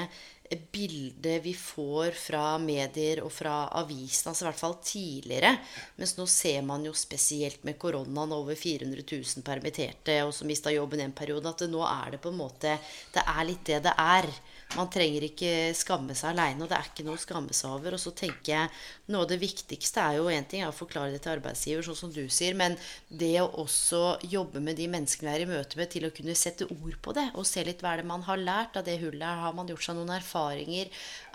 [0.73, 5.53] bildet vi får fra medier og fra avisene, altså i hvert fall tidligere.
[6.01, 10.73] Mens nå ser man jo spesielt med koronaen over 400 000 permitterte og som mista
[10.73, 12.77] jobben en periode, at nå er det på en måte
[13.15, 14.29] Det er litt det det er.
[14.73, 17.93] Man trenger ikke skamme seg aleine, og det er ikke noe å skamme seg over.
[17.93, 18.71] Og så tenker jeg
[19.13, 21.99] noe av det viktigste er jo en ting er å forklare det til arbeidsgiver, sånn
[21.99, 24.01] som du sier, men det å også
[24.33, 27.13] jobbe med de menneskene vi er i møte med, til å kunne sette ord på
[27.19, 29.43] det, og se litt hva er det man har lært av det hullet.
[29.43, 30.93] Har man gjort seg noen erfaringer?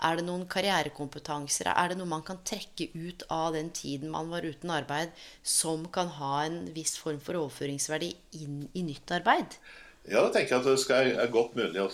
[0.08, 1.70] Er det noen karrierekompetanser?
[1.74, 5.14] Er det noe man kan trekke ut av den tiden man var uten arbeid,
[5.46, 8.10] som kan ha en viss form for overføringsverdi
[8.42, 9.60] inn i nytt arbeid?
[10.08, 11.88] Ja, da tenker jeg at det skal, er godt mulig å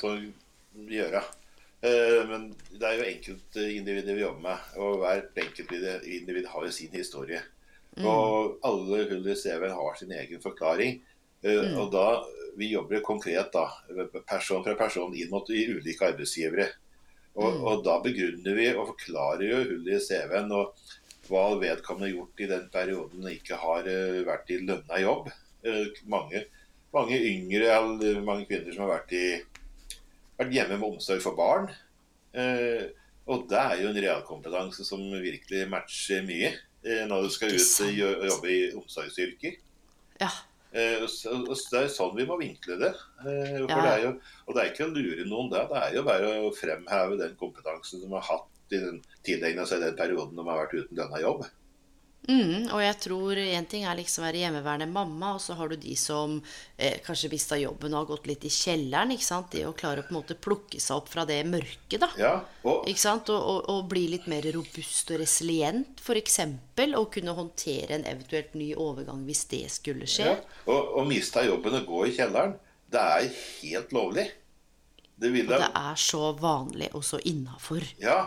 [0.75, 1.23] gjøre.
[1.85, 6.95] Eh, men det er jo enkeltindivider vi jobber med, og hvert enkeltindivid har jo sin
[6.97, 7.43] historie.
[7.99, 8.07] Mm.
[8.09, 10.97] Og alle hull i CV-en har sin egen forklaring.
[11.45, 11.77] Eh, mm.
[11.83, 12.09] Og da
[12.55, 13.65] Vi jobber konkret da,
[14.31, 16.69] person fra person inn mot ulike arbeidsgivere.
[17.35, 17.65] Og, mm.
[17.67, 20.85] og da begrunner vi og forklarer jo hullet i CV-en og
[21.27, 25.33] hva vedkommende har gjort i den perioden ikke har eh, vært i lønna jobb.
[26.13, 26.45] Mange,
[26.95, 27.75] mange yngre,
[28.23, 29.27] mange kvinner som har vært i
[30.39, 31.69] vært hjemme med omsorg for barn.
[32.35, 32.89] Eh,
[33.31, 37.79] og det er jo en realkompetanse som virkelig matcher mye eh, når du skal ut
[37.85, 39.57] og jobbe i omsorgsyrker.
[40.21, 40.31] Ja.
[40.75, 42.93] Eh, så, det er sånn vi må vinkle det.
[43.23, 43.79] For ja.
[43.79, 46.33] det er jo, og det er ikke å lure noen der, Det er jo bare
[46.43, 50.65] å fremheve den kompetansen som har hatt i den, tilegna seg den perioden de har
[50.65, 51.45] vært uten denne jobb.
[52.25, 55.69] Mm, og jeg tror én ting er liksom å være hjemmeværende mamma, og så har
[55.69, 56.39] du de som
[56.79, 59.13] eh, kanskje mista jobben og har gått litt i kjelleren.
[59.13, 59.51] ikke sant?
[59.53, 62.09] Det å klare å på en måte plukke seg opp fra det mørket, da.
[62.21, 62.33] Ja,
[62.63, 62.89] og...
[62.89, 63.29] Ikke sant?
[63.35, 66.41] Og, og, og, bli litt mer robust og resilient, f.eks.
[66.95, 70.33] Og kunne håndtere en eventuelt ny overgang hvis det skulle skje.
[70.33, 72.57] Ja, og, og mista jobben og gå i kjelleren,
[72.95, 73.29] det er
[73.61, 74.31] helt lovlig.
[75.15, 75.53] Det, ville...
[75.53, 77.85] og det er så vanlig og så innafor.
[78.01, 78.25] Ja,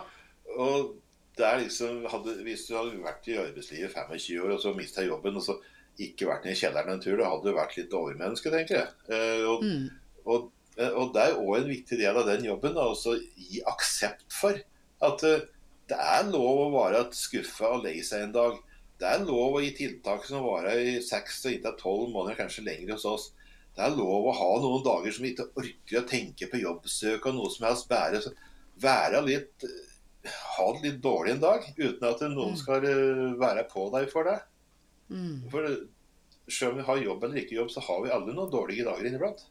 [0.55, 0.93] og
[1.38, 5.06] det er liksom, hadde, Hvis du hadde vært i arbeidslivet 25 år og så mista
[5.06, 5.58] jobben og så
[6.02, 8.89] ikke vært i kjelleren en tur, da hadde du vært litt overmenneske, tenker jeg.
[9.10, 9.86] Eh, og, mm.
[10.30, 14.28] og, eh, og, det er òg en viktig del av den jobben å gi aksept
[14.34, 14.60] for
[15.08, 15.45] at uh,
[15.89, 18.58] det er lov å være skuffa og lei seg en dag.
[18.97, 22.65] Det er lov å gi tiltak som varer i seks til inntil tolv måneder, kanskje
[22.65, 23.28] lenger hos oss.
[23.78, 27.38] Det er lov å ha noen dager som ikke orker å tenke på jobbsøk og
[27.38, 27.89] noe som helst.
[27.89, 28.23] Bære,
[28.82, 29.67] være litt
[30.27, 32.61] ha det litt dårlig en dag, uten at noen mm.
[32.61, 34.39] skal eh, være på deg for det.
[35.09, 35.45] Mm.
[35.51, 35.67] For
[36.47, 39.09] selv om vi har jobb eller ikke jobb, så har vi alle noen dårlige dager
[39.09, 39.45] inniblant.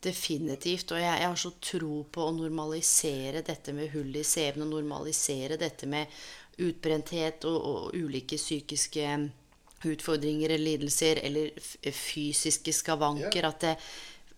[0.00, 0.92] Definitivt.
[0.94, 4.72] Og jeg, jeg, har så tro på å normalisere dette med hull i CV-en, og
[4.78, 6.08] normalisere dette med
[6.60, 9.10] utbrenthet og, og ulike psykiske
[9.84, 11.52] utfordringer eller lidelser, eller
[11.92, 13.40] fysiske skavanker.
[13.40, 13.52] Yeah.
[13.52, 13.74] At det,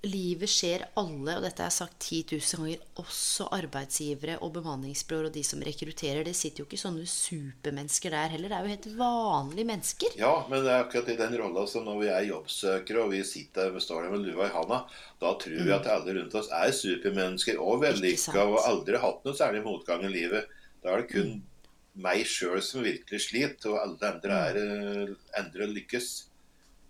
[0.03, 5.37] livet skjer alle, og dette er sagt 10 000 ganger, også arbeidsgivere og bemanningsbyråer og
[5.37, 6.25] de som rekrutterer.
[6.27, 8.51] Det sitter jo ikke sånne supermennesker der heller.
[8.51, 10.17] Det er jo helt vanlige mennesker.
[10.19, 13.23] Ja, men det er akkurat i den rolla som når vi er jobbsøkere og vi
[13.29, 14.83] sitter der står der med lua i handa,
[15.23, 15.77] da tror vi mm.
[15.79, 20.13] at alle rundt oss er supermennesker og vellykka og aldri hatt noe særlig motgang i
[20.13, 20.51] livet.
[20.83, 21.65] Da er det kun mm.
[22.03, 26.13] meg sjøl som virkelig sliter, og alle andre, er, eh, andre lykkes.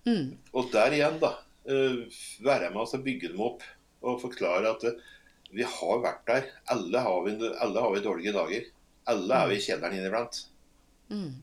[0.09, 0.39] Mm.
[0.57, 3.63] Og der igjen, da Eh, være med oss og bygge dem opp
[4.03, 4.99] og forklare at eh,
[5.53, 6.51] vi har vært der.
[6.73, 8.69] Alle har vi, alle har vi dårlige dager.
[9.13, 10.45] Alle er vi i kjelleren inniblant.
[11.13, 11.43] Mm.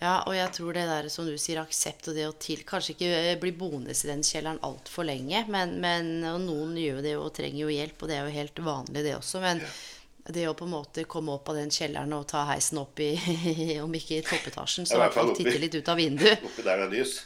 [0.00, 2.94] Ja, og jeg tror det der som du sier, aksept og det å til Kanskje
[2.94, 6.12] ikke eh, bli boende i den kjelleren altfor lenge, men, men
[6.44, 9.42] noen gjør det og trenger jo hjelp, og det er jo helt vanlig, det også.
[9.44, 9.72] Men ja.
[10.36, 13.12] det å på en måte komme opp av den kjelleren og ta heisen opp i
[13.84, 16.44] Om ikke i toppetasjen, så i hvert fall titte litt ut av vinduet.
[16.48, 17.18] Oppi der det er lys.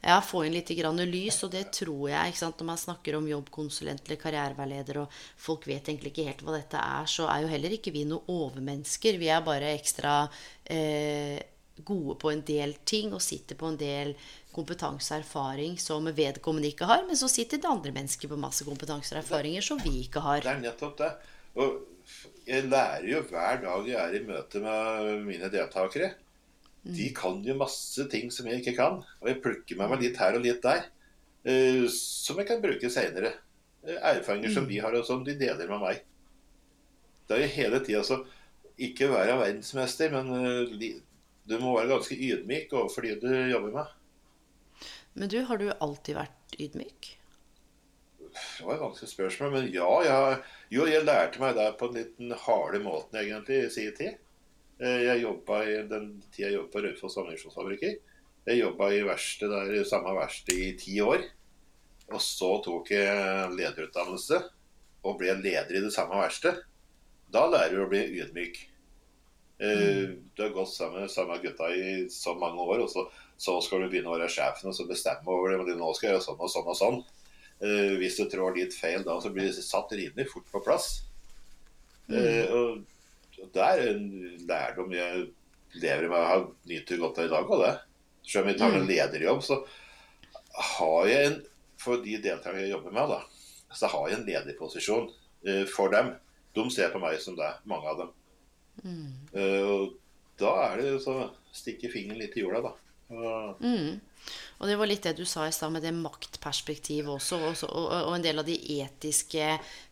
[0.00, 2.28] Ja, få inn litt lys, og det tror jeg.
[2.28, 6.42] ikke sant, Når man snakker om jobbkonsulent eller karriereveileder, og folk vet egentlig ikke helt
[6.42, 9.18] hva dette er, så er jo heller ikke vi noen overmennesker.
[9.20, 10.30] Vi er bare ekstra
[10.64, 11.36] eh,
[11.84, 14.14] gode på en del ting og sitter på en del
[14.54, 17.04] kompetanse og erfaring som vedkommende ikke har.
[17.06, 20.40] Men så sitter det andre mennesker på masse kompetanse og erfaringer som vi ikke har.
[20.40, 21.12] Det er nettopp det.
[21.60, 21.76] Og
[22.48, 26.14] jeg lærer jo hver dag jeg er i møte med mine deltakere.
[26.82, 29.02] De kan jo masse ting som jeg ikke kan.
[29.20, 30.86] Og jeg plukker med meg litt her og litt der.
[31.44, 33.34] Uh, som jeg kan bruke seinere.
[33.84, 34.56] Uh, erfaringer mm.
[34.56, 34.72] som mm.
[34.72, 36.02] de har, og som de deler med meg.
[37.28, 38.24] Det er jo hele tida så
[38.80, 40.90] Ikke være verdensmester, men uh,
[41.50, 43.96] du må være ganske ydmyk overfor de du jobber med.
[45.12, 47.16] Men du, har du alltid vært ydmyk?
[48.30, 49.88] Det var et vanskelig spørsmål, men ja.
[50.06, 50.40] Jeg,
[50.70, 54.20] jo, jeg lærte meg det på den litt harde måten, egentlig, i sin tid.
[54.80, 57.98] Eh, jeg jobba i den tida jeg jobbet på Raufoss ammunisjonsfabrikker.
[58.48, 59.52] Jeg jobba i verksted
[59.88, 61.26] samme verksted i ti år.
[62.10, 64.40] Og så tok jeg lederutdannelse
[65.06, 66.66] og ble leder i det samme verkstedet,
[67.32, 68.58] da lærer du å bli ydmyk.
[69.60, 70.16] Mm.
[70.34, 73.04] Du har gått sammen med samme gutta i så mange år, og så,
[73.40, 75.76] så skal du begynne å være sjefen og så bestemme over det.
[75.78, 76.98] Nå skal jeg gjøre sånn og sånn og sånn.
[77.60, 80.90] Eh, hvis du trår litt feil da, så blir du satt rimelig fort på plass.
[82.10, 82.16] Mm.
[82.18, 82.89] Uh, og
[83.54, 84.08] det er en
[84.48, 85.28] lærdom jeg
[85.80, 87.50] lever med og har nyter godt av i dag.
[87.50, 87.74] Og det.
[88.26, 89.62] Selv om jeg tar en lederjobb, så
[90.76, 91.38] har jeg en
[91.80, 93.22] For de deltakerne jeg jobber med, da,
[93.72, 96.10] så har jeg en lederposisjon uh, for dem.
[96.52, 98.10] De ser på meg som det, mange av dem.
[99.32, 99.94] Eh, og
[100.40, 101.14] da er det så
[101.54, 102.89] stikke fingeren litt i jorda, da.
[103.10, 103.56] Og,
[104.60, 107.86] Og det var litt det du sa i stad med det maktperspektivet også, også og,
[108.06, 109.46] og en del av de etiske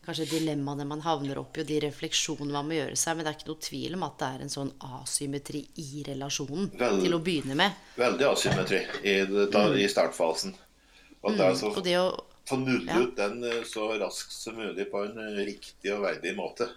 [0.05, 3.17] kanskje dilemmaene man havner opp i, og de refleksjonene man må gjøre seg.
[3.17, 6.71] Men det er ikke noe tvil om at det er en sånn asymmetri i relasjonen
[6.79, 7.73] Vel- til å begynne med.
[7.97, 10.55] veldig asymmetri i, det- i startfasen.
[11.25, 12.11] Og det er så Og det å
[12.49, 13.01] få nullet Ja.
[13.03, 16.69] ut den eh, så raskt som mulig på en eh, riktig og verdig måte.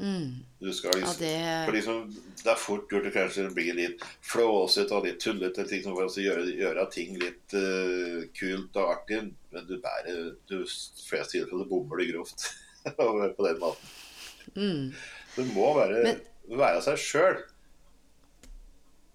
[0.00, 1.98] Du skal liksom, Ja, det- liksom,
[2.42, 6.24] det er fort gjort å kanskje bli litt flåsete og litt tullete liksom, for å
[6.24, 9.20] gjøre, gjøre ting litt uh, kult og artig,
[9.52, 12.46] men du bærer du, fleste tilfeller bommer du grovt
[12.96, 14.94] på den måten.
[15.36, 17.42] Du må være, Men- være seg sjøl.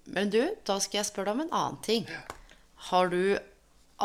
[0.06, 2.06] Men du, da skal jeg spørre deg om en annen ting.
[2.92, 3.38] Har du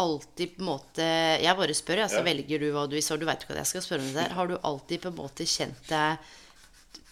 [0.00, 1.02] alltid på en måte
[1.42, 2.26] Jeg bare spør, jeg, så Ja.
[2.28, 3.18] velger du hva du vil.
[3.20, 4.34] Du veit ikke hva jeg skal spørre om det der.
[4.38, 6.18] Har du alltid på en måte kjent deg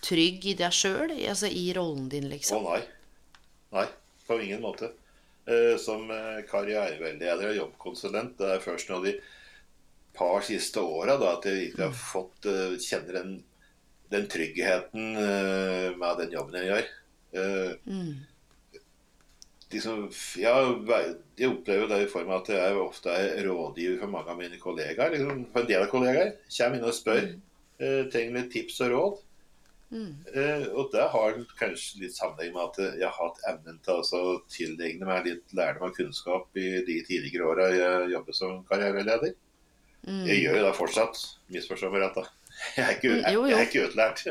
[0.04, 1.12] trygg i deg sjøl?
[1.30, 2.64] Altså i rollen din, liksom?
[2.64, 2.82] Å nei.
[3.76, 3.86] Nei,
[4.28, 4.92] på ingen måte.
[5.48, 9.16] Eh, Som eh, karriereveileder og jobbkonsulent, det er først nå de
[10.18, 13.36] par siste åra at jeg virkelig har fått eh, kjenne den,
[14.10, 15.12] den tryggheten
[16.00, 16.88] med den jobben jeg gjør.
[17.86, 18.14] Mm.
[19.68, 20.06] Liksom,
[20.40, 20.54] ja,
[21.36, 24.56] jeg opplever det i form av at jeg ofte er rådgiver for mange av mine
[24.62, 25.12] kollegaer.
[25.12, 26.30] Liksom, for en del av kollegaer.
[26.56, 27.26] Kommer inn og spør.
[27.78, 29.18] eh, trenger litt tips og råd.
[30.34, 34.34] Eh, og det har kanskje litt sammenheng med at jeg har hatt evnen til å
[34.52, 39.32] tilegne meg litt lærdom og kunnskap i de tidligere åra jeg jobbet som karriereleder.
[40.08, 41.22] Jeg gjør jo det fortsatt.
[41.52, 42.26] Misforstå meg rett, da.
[42.76, 44.22] Jeg er ikke, Mm, jeg, jeg er ikke utlært.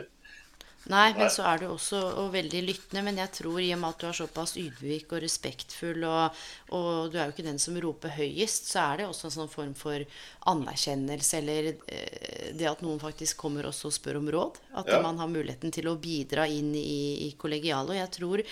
[0.88, 3.02] Nei, men så er du også og veldig lyttende.
[3.04, 6.38] Men jeg tror i og med at du er såpass ydmyk og respektfull, og,
[6.78, 9.52] og du er jo ikke den som roper høyest, så er det også en sånn
[9.52, 10.06] form for
[10.48, 14.62] anerkjennelse, eller eh, det at noen faktisk kommer også og spør om råd.
[14.80, 15.02] At Ja.
[15.04, 17.92] man har muligheten til å bidra inn i, i kollegialet.
[17.92, 18.46] Og jeg tror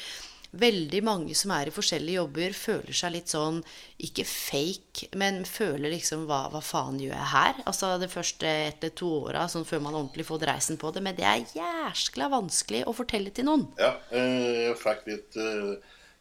[0.59, 3.61] veldig mange som er i forskjellige jobber, føler seg litt sånn
[4.05, 7.59] ikke fake, men føler liksom hva, hva faen gjør jeg her?
[7.69, 11.03] Altså det første ett eller to åra sånn før man ordentlig får dreisen på det.
[11.05, 13.67] Men det er jæskla vanskelig å fortelle til noen.
[13.81, 15.75] Ja, eh, jeg fikk litt eh,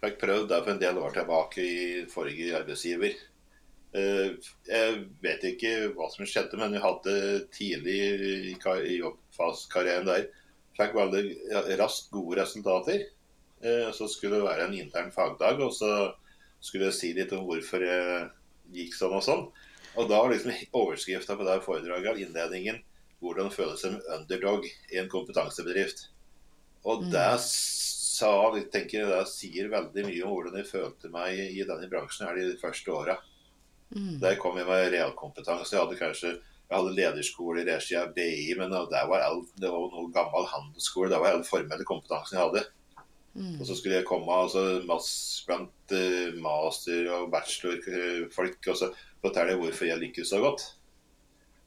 [0.05, 3.15] Fikk prøvd det for en del år tilbake i forrige arbeidsgiver.
[3.97, 4.35] Eh,
[4.69, 7.15] Jeg vet ikke hva som skjedde, men jeg hadde
[7.55, 7.95] tidlig
[8.51, 10.27] i kar- i jobbfasekarrieren der
[10.75, 13.05] Fikk veldig raskt gode resultater.
[13.63, 16.15] Eh, Så skulle det være en intern fagdag, og så
[16.61, 18.31] skulle jeg si litt om hvorfor jeg
[18.73, 19.45] gikk sånn og sånn.
[19.95, 22.83] Og da var liksom overskrifta på det foredraget av innledningen
[23.23, 26.09] 'Hvordan føles med underdog i en kompetansebedrift'.
[26.85, 31.39] Og det sa, jeg tenker jeg, det sier veldig mye om hvordan jeg følte meg
[31.39, 33.17] i denne bransjen her de første åra.
[34.21, 35.73] Der kom jeg med realkompetanse.
[35.73, 36.41] Jeg hadde kanskje
[36.71, 40.47] jeg hadde lederskole i regi av BI, men det var, all, det var noe gammel
[40.49, 41.11] handelsskole.
[41.13, 42.63] Det var all formelle kompetansen jeg hadde.
[43.35, 48.91] Og så skulle jeg komme altså, masse blant uh, master- og bachelorfolk og så
[49.25, 50.63] fortelle hvorfor jeg lykkes så godt.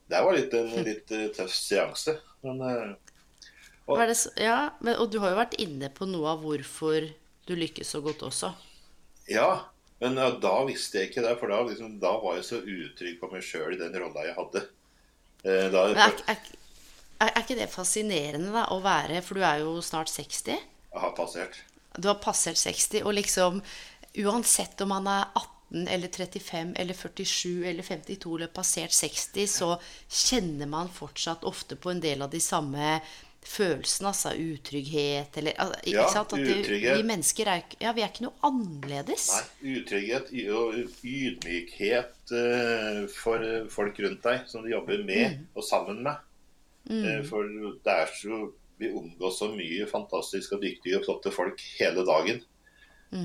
[0.08, 2.16] Det var litt en litt uh, tøff seanse.
[2.46, 2.94] Men uh,
[3.88, 7.08] og, det, ja, men, og du har jo vært inne på noe av hvorfor
[7.48, 8.52] du lykkes så godt også.
[9.32, 9.68] Ja,
[10.04, 13.20] men ja, da visste jeg ikke det, for da, liksom, da var jeg så utrygg
[13.22, 14.64] på meg sjøl i den rolla jeg hadde.
[15.44, 16.42] Eh, da, Men er, er,
[17.24, 20.58] er, er ikke det fascinerende da, å være For du er jo snart 60.
[20.98, 21.62] jeg har passert.
[21.98, 23.62] Du har passert 60, og liksom
[24.18, 29.68] Uansett om man er 18 eller 35 eller 47 eller 52 eller passert 60, så
[30.10, 32.96] kjenner man fortsatt ofte på en del av de samme
[33.48, 34.10] følelsene.
[34.10, 36.34] Altså utrygghet eller altså, ikke Ja, sant?
[36.34, 36.98] At utrygghet.
[36.98, 39.28] Vi mennesker er, ja, vi er ikke noe annerledes.
[39.36, 45.68] Nei, utrygghet og ydmykhet eh, for eh, folk rundt deg som du jobber med og
[45.68, 46.24] sammen med.
[46.88, 47.26] Mm.
[47.28, 47.44] for
[47.84, 48.46] det er så
[48.78, 52.44] Vi omgås så mye fantastisk og dyktige og flotte folk hele dagen.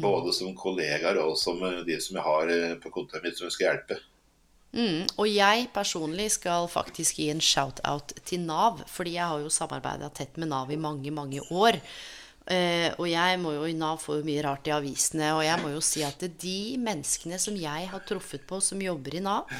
[0.03, 3.48] Både som kollegaer og som eh, de som jeg har eh, på kontoret mitt som
[3.48, 3.98] jeg skal hjelpe.
[4.72, 9.53] Mm, og jeg personlig skal faktisk gi en shout-out til Nav, fordi jeg har jo
[9.53, 11.76] samarbeida tett med Nav i mange, mange år.
[12.42, 15.74] Uh, og jeg må jo, Nav får jo mye rart i avisene, og jeg må
[15.76, 19.53] jo si at de menneskene som jeg har truffet på som jobber i Nav,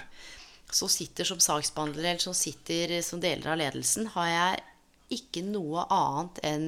[0.73, 4.65] som sitter som saksbehandler eller som sitter som deler av ledelsen, har jeg
[5.17, 6.67] ikke noe annet enn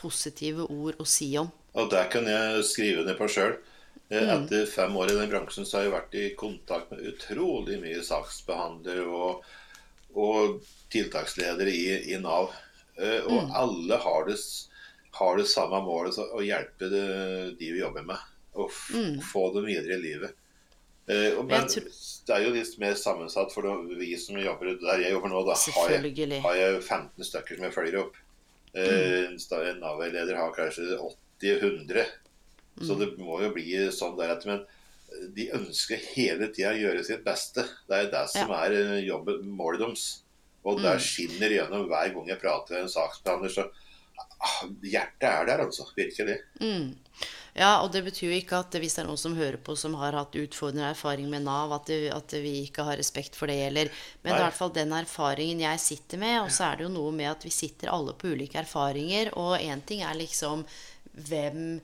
[0.00, 1.50] positive ord å si om.
[1.78, 3.58] Og det kan jeg skrive ned på sjøl.
[4.10, 8.00] Etter fem år i den bransjen så har jeg vært i kontakt med utrolig mye
[8.02, 9.44] saksbehandlere og,
[10.18, 10.56] og
[10.90, 11.84] tiltaksledere i,
[12.14, 12.50] i Nav.
[12.98, 14.34] Og Og alle har det,
[15.16, 18.18] har det samme målet, å hjelpe de vi jobber med.
[18.58, 18.90] Og f
[19.30, 20.34] få dem videre i livet.
[21.06, 21.94] Eh, og, men Jeg tror-
[22.30, 23.66] det er jo litt mer sammensatt, for
[23.98, 27.66] vi som jobber der jeg jobber nå, da har jeg, har jeg 15 stykker som
[27.66, 28.18] jeg følger opp.
[28.70, 29.34] Mm.
[29.34, 32.04] En Nav-leder har kanskje 80-100.
[32.86, 34.54] Så det må jo bli sånn deretter.
[34.54, 37.66] Men de ønsker hele tida å gjøre sitt beste.
[37.90, 40.08] Det er det som er eh, jobben, målet deres.
[40.62, 43.52] Og det skinner gjennom hver gang jeg prater med en saksbehandler.
[43.52, 43.66] Så
[44.38, 45.88] ah, hjertet er der, altså.
[45.96, 46.36] Virkelig.
[47.56, 49.96] Ja, og det betyr jo ikke at hvis det er noen som hører på som
[49.98, 53.58] har hatt utfordrende erfaring med Nav, at, det, at vi ikke har respekt for det,
[53.66, 53.90] eller
[54.22, 56.86] Men det er i hvert fall den erfaringen jeg sitter med, og så er det
[56.86, 60.62] jo noe med at vi sitter alle på ulike erfaringer, og én ting er liksom
[61.26, 61.80] hvem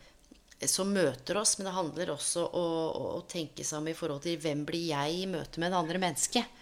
[0.65, 4.39] som møter oss, men det handler også å, å, å tenke om i forhold til
[4.41, 6.55] hvem blir jeg i møte med det andre mennesket.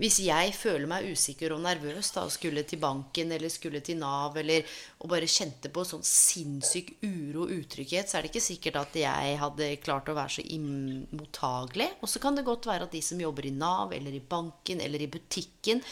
[0.00, 3.98] Hvis jeg føler meg usikker og nervøs da, og skulle til banken eller skulle til
[4.00, 4.64] Nav eller,
[5.04, 8.96] og bare kjente på sånn sinnssyk uro og utrygghet, så er det ikke sikkert at
[9.02, 10.46] jeg hadde klart å være så
[11.12, 11.90] mottagelig.
[12.00, 14.80] Og så kan det godt være at de som jobber i Nav eller i banken
[14.80, 15.84] eller i butikken,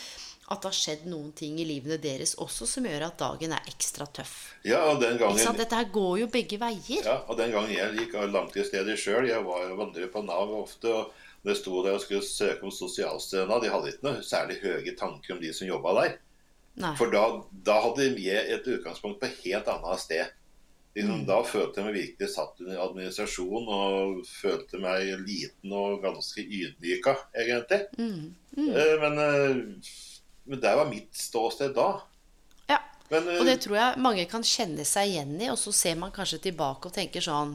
[0.51, 3.69] at det har skjedd noen ting i livene deres også som gjør at dagen er
[3.71, 4.33] ekstra tøff.
[4.67, 5.39] Ja, og den gangen?
[5.57, 7.05] Dette her går jo begge veier.
[7.07, 10.91] Ja, og den gangen jeg gikk langtidsledig sjøl, jeg var jo vandrer på Nav ofte,
[10.91, 14.93] og Det sto der og skulle søke om sosialstønad, de hadde ikke noe særlig høye
[14.99, 16.19] tanker om de som jobba der.
[16.83, 16.91] Nei.
[16.99, 17.23] For da,
[17.65, 20.35] da hadde vi et utgangspunkt på et helt annet sted.
[20.99, 26.43] Liksom, Da følte jeg meg virkelig satt under administrasjon og følte meg liten og ganske
[26.45, 27.81] ydmyka, egentlig.
[27.97, 29.91] Eh, Men, eh,
[30.51, 32.01] men det var mitt ståsted da.
[32.67, 32.81] Ja.
[33.09, 35.95] Men, eh, Og det tror jeg mange kan kjenne seg igjen i, og så ser
[36.01, 37.55] man kanskje tilbake og tenker sånn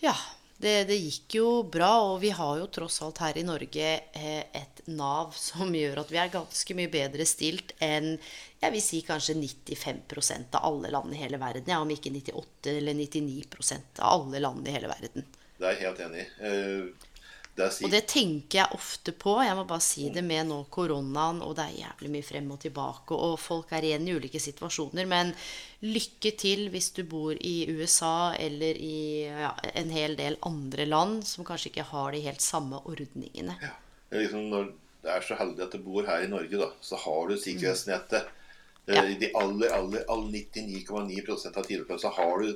[0.00, 0.14] Ja,
[0.56, 4.44] det, det gikk jo bra, og vi har jo tross alt her i Norge eh,
[4.56, 8.14] et Nav som gjør at vi er ganske mye bedre stilt enn
[8.62, 11.68] jeg vil si kanskje 95% av alle land i hele verden.
[11.68, 15.28] Ja, om ikke 98 eller 99% av alle land i hele verden.
[15.60, 17.10] Det er jeg helt enig i.
[17.58, 19.42] Eh, Det Og det tenker jeg ofte på.
[19.42, 22.60] Jeg må bare si det med nå koronaen, og det er jævlig mye frem og
[22.60, 25.06] tilbake, og folk er igjen i ulike situasjoner.
[25.06, 25.34] Men
[25.82, 31.24] lykke til hvis du bor i USA eller i ja, en hel del andre land
[31.24, 33.56] som kanskje ikke har de helt samme ordningene.
[34.10, 36.70] Det er liksom når du er så heldig at du bor her i Norge, da,
[36.80, 38.32] så har du sikkerhetsnettet.
[38.86, 39.02] I Ja.
[39.02, 42.52] I de aller, aller, aller 99,9% av tilfellene så har du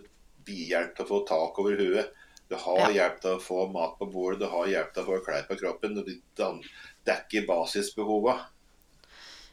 [0.46, 2.12] bihjelp til å få tak over huet.
[2.50, 2.88] Du har Ja.
[2.90, 5.58] hjelp til å få mat på bordet, du har hjelp til å få klær på
[5.60, 5.94] kroppen.
[5.94, 6.62] Du
[7.06, 8.40] dekker basisbehova.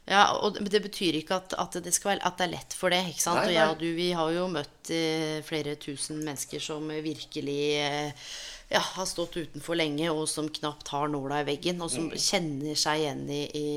[0.08, 2.90] Ja, og det, betyr ikke at, at, det skal være, at det er lett for
[2.90, 3.02] det.
[3.10, 3.42] ikke sant?
[3.42, 7.58] Nei, Og jeg og du, vi har jo møtt eh, flere tusen mennesker som virkelig
[7.76, 8.28] eh,
[8.72, 12.78] ja, har stått utenfor lenge, og som knapt har nåla i veggen, og som kjenner
[12.78, 13.68] seg igjen i, i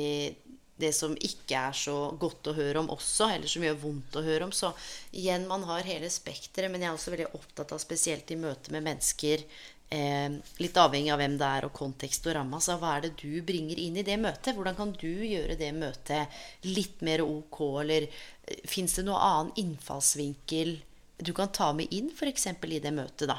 [0.82, 4.26] det som ikke er så godt å høre om også, eller som gjør vondt å
[4.26, 4.56] høre om.
[4.56, 4.72] Så
[5.12, 8.74] igjen, man har hele spekteret, men jeg er også veldig opptatt av, spesielt i møte
[8.74, 9.46] med mennesker,
[9.92, 13.16] eh, litt avhengig av hvem det er og kontekst og ramme, så hva er det
[13.22, 14.56] du bringer inn i det møtet?
[14.58, 19.54] Hvordan kan du gjøre det møtet litt mer ok, eller eh, fins det noe annen
[19.62, 20.80] innfallsvinkel
[21.22, 22.48] du kan ta med inn, f.eks.
[22.50, 23.38] i det møtet, da?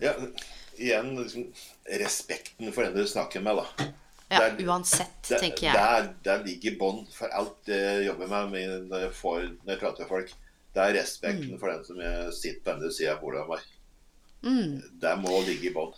[0.00, 0.14] Ja,
[0.76, 1.50] igjen liksom,
[2.00, 3.90] respekten for den du snakker med, da.
[4.30, 5.74] Ja, Det er- uansett, der, tenker jeg.
[5.74, 10.00] Der, der ligger bånd for alt jeg jobber med, når, jeg får, når jeg prater
[10.04, 10.32] med folk.
[10.74, 11.58] Det er respekten Mm.
[11.60, 13.60] for den som jeg sitter på andre sida av bordet av meg.
[14.42, 14.82] Mm.
[15.00, 15.92] Det må ligge i bånn.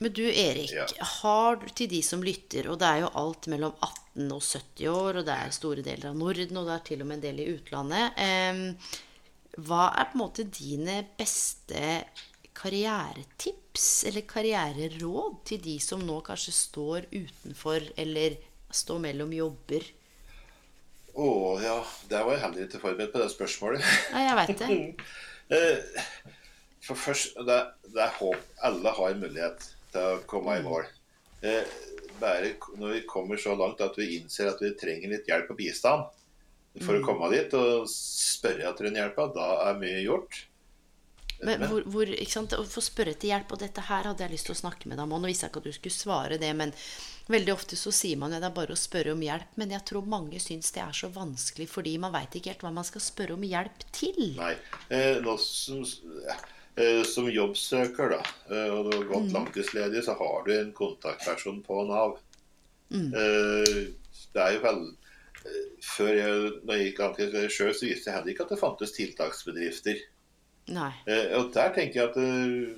[0.00, 0.86] Men du Erik, Ja.
[1.04, 4.86] har du til de som lytter, og det er jo alt mellom 18 og 70
[4.88, 7.20] år, og det er store deler av Norden, og det er til og med en
[7.20, 8.12] del i utlandet.
[8.16, 8.74] eh,
[9.58, 12.04] hva er på en måte dine beste
[12.58, 18.36] karrieretips eller karriereråd til de som nå kanskje står utenfor eller
[18.74, 19.86] står mellom jobber?
[21.18, 21.28] Å
[21.62, 21.76] ja,
[22.10, 23.86] der var jeg heller ikke forberedt på det spørsmålet.
[24.12, 24.70] Ja, jeg vet det.
[25.48, 25.78] Eh,
[26.84, 27.54] For først, det,
[27.94, 28.42] det er håp.
[28.68, 29.62] Alle har mulighet
[29.94, 30.60] til å komme Mm.
[30.60, 30.84] i mål.
[31.40, 31.64] Eh,
[32.20, 35.56] Bare når vi kommer så langt at vi innser at vi trenger litt hjelp og
[35.56, 36.04] bistand
[36.84, 37.00] for Mm.
[37.00, 40.36] å komme dit og spørre etter den hjelpa, da er mye gjort.
[41.40, 42.52] Men hvor, hvor, ikke sant?
[42.58, 44.98] Å få spørre til hjelp, og dette her hadde jeg lyst til å snakke med
[44.98, 45.12] deg om.
[45.14, 46.72] Og nå visste jeg ikke at du skulle svare det, men
[47.30, 49.52] veldig ofte så sier man jo det er bare å spørre om hjelp.
[49.60, 52.72] Men jeg tror mange syns det er så vanskelig fordi man veit ikke helt hva
[52.74, 54.18] man skal spørre om hjelp til.
[54.40, 54.54] Nei.
[54.90, 55.84] Eh, som,
[56.74, 59.12] eh, som jobbsøker, da, eh, og du har Mm.
[59.12, 62.18] gått langtidsledig, så har du en kontaktperson på Nav.
[62.90, 63.92] Eh,
[64.34, 64.78] det er jo vel
[65.44, 68.58] eh, Før jeg, når jeg gikk langtidsledig sjøl, så viste jeg heller ikke at det
[68.58, 70.00] fantes tiltaksbedrifter.
[71.08, 72.76] Eh, og der tenker jeg at eh,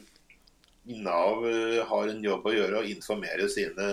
[1.04, 3.88] Nav eh, har en jobb å gjøre å informere sine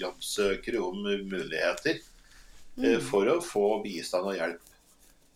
[0.00, 4.70] jobbsøkere om muligheter eh, for å få bistand og hjelp.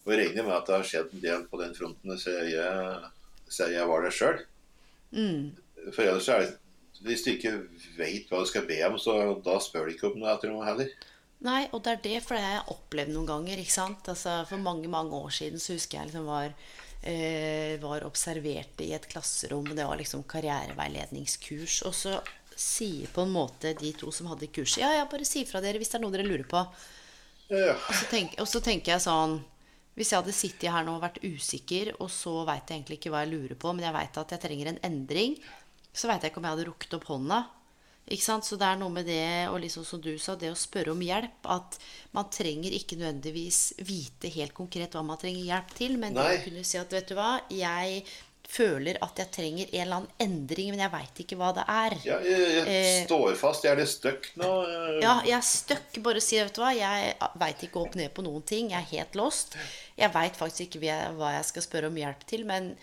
[0.07, 3.11] Og jeg regner med at det har skjedd en del på den fronten siden jeg,
[3.51, 4.39] siden jeg var der sjøl.
[5.95, 6.55] For ellers er det
[7.07, 7.51] Hvis du ikke
[7.99, 10.65] veit hva du skal be om, så da spør du ikke om noe etter noe
[10.65, 10.89] heller.
[11.45, 13.61] Nei, og det er det, for det har jeg opplevd noen ganger.
[13.61, 14.09] ikke sant?
[14.09, 16.86] Altså, For mange mange år siden så husker jeg liksom var, eh,
[17.83, 21.81] var observerte i et klasserom, det var liksom karriereveiledningskurs.
[21.87, 22.17] Og så
[22.57, 25.81] sier på en måte de to som hadde kurset Ja, ja, bare si fra dere
[25.81, 26.63] hvis det er noe dere lurer på.
[27.53, 27.77] Ja.
[27.77, 29.37] Og så, tenk, og så tenker jeg sånn
[29.95, 33.13] Hvis jeg hadde sittet her nå og vært usikker, og så veit jeg egentlig ikke
[33.15, 35.37] hva jeg lurer på, men jeg veit at jeg trenger en endring,
[35.97, 37.39] så veit jeg ikke om jeg hadde rukket opp hånda.
[38.07, 38.45] Ikke sant?
[38.47, 41.01] Så det er noe med det, og liksom som du sa, det å spørre om
[41.03, 41.41] hjelp.
[41.51, 41.79] At
[42.15, 46.45] man trenger ikke nødvendigvis vite helt konkret hva man trenger hjelp til, men det å
[46.45, 48.05] kunne si at vet du hva, jeg
[48.47, 51.97] føler at jeg trenger en eller annen endring, men jeg veit ikke hva det er.
[52.07, 53.65] Ja, jeg, jeg Eh, står fast.
[53.67, 54.51] Jeg er litt stuck nå.
[54.71, 55.01] eh.
[55.03, 55.99] Ja, jeg er stuck.
[56.07, 58.71] Bare si, vet du hva, jeg veit ikke opp ned på noen ting.
[58.71, 59.59] Jeg er helt lost.
[59.99, 62.77] Jeg veit faktisk ikke hva jeg- skal spørre om hjelp til, men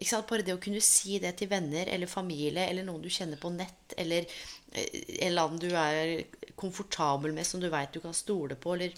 [0.00, 0.26] ikke sant?
[0.32, 3.52] bare det å kunne si det til venner eller familie eller noen du kjenner på
[3.52, 4.24] nett, eller
[4.72, 6.24] en eller annen du er
[6.58, 8.94] komfortabel med, som du veit du kan stole på, eller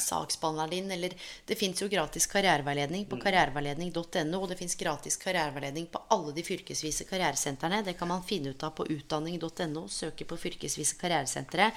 [0.00, 1.12] saksbehandleren din, eller
[1.46, 6.42] Det fins jo gratis karriereveiledning på karriereveiledning.no, og det fins gratis karriereveiledning på alle de
[6.42, 7.82] fylkesvise karrieresentrene.
[7.84, 11.70] Det kan man finne ut av på utdanning.no, søke på fylkesvise karrieresentre.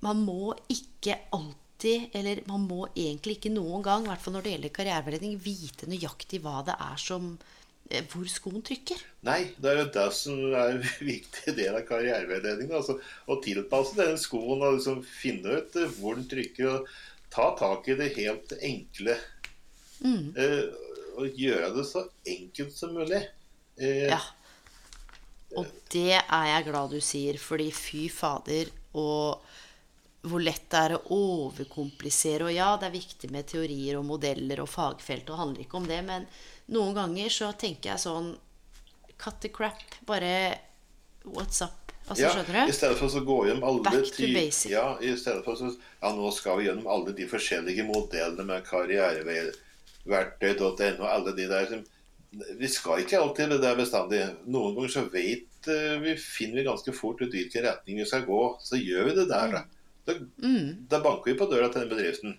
[0.00, 4.46] Man må ikke alltid, eller man må egentlig ikke noen gang, i hvert fall når
[4.46, 7.65] det gjelder karriereveiledning, vite nøyaktig hva det er som eh,
[8.10, 9.02] hvor skoen trykker.
[9.26, 12.74] Nei, det er jo det som er en viktig del av karriereveiledningen.
[12.78, 12.98] Altså,
[13.30, 16.72] å tilpasse den skoen og liksom finne ut eh, hvor den trykker.
[16.72, 19.16] og Ta tak i det helt enkle.
[20.02, 20.64] Eh,
[21.16, 23.22] og gjøre det så enkelt som mulig.
[23.80, 24.20] Eh, Ja.
[25.56, 28.68] Og det er jeg glad du sier, fordi fy fader,
[28.98, 29.40] og
[30.26, 32.48] hvor lett det er å overkomplisere.
[32.48, 35.78] Og ja, det er viktig med teorier og modeller og fagfelt, og det handler ikke
[35.80, 36.26] om det, men
[36.72, 38.36] noen ganger så tenker jeg sånn
[39.16, 39.80] Cut the crap.
[40.04, 40.58] Bare
[41.24, 41.72] what's up?
[42.06, 42.72] Altså, Ja, skjønner I du?
[42.76, 44.70] stedet for å gå gjennom alle Back to basic.
[44.70, 48.64] Ja, i stedet for så Ja, nå skal vi gjennom alle de forskjellige modellene med
[48.68, 51.84] karriereverktøy.no og alle de der som
[52.60, 54.20] Vi skal ikke alltid det der bestandig.
[54.44, 58.26] Noen ganger så vet eh, vi finner vi ganske fort ut hvilken retning vi skal
[58.28, 58.40] gå.
[58.60, 59.62] Så gjør vi det der, da.
[60.06, 60.12] Da,
[60.92, 62.36] da banker vi på døra til den bedriften.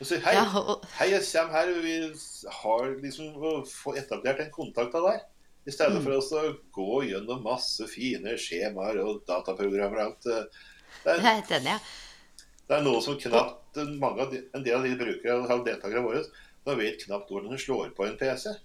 [0.00, 0.44] Og sier hei, Mm.
[0.54, 1.96] Ja, og- hei, jeg kommer her, og vi
[2.62, 5.20] har liksom å få etablert en kontakt av deg.
[5.66, 5.74] I Mm.
[5.74, 10.26] stedet for oss å gå gjennom masse fine skjemaer og dataprogrammer og alt.
[10.26, 10.44] eh,
[11.04, 11.64] Det Jeg er, enig.
[11.64, 11.78] ja.
[12.68, 16.24] det er noe som knapt mange En del av de brukere og deltakere våre
[16.64, 18.56] da vet knapt hvordan de slår på en PC.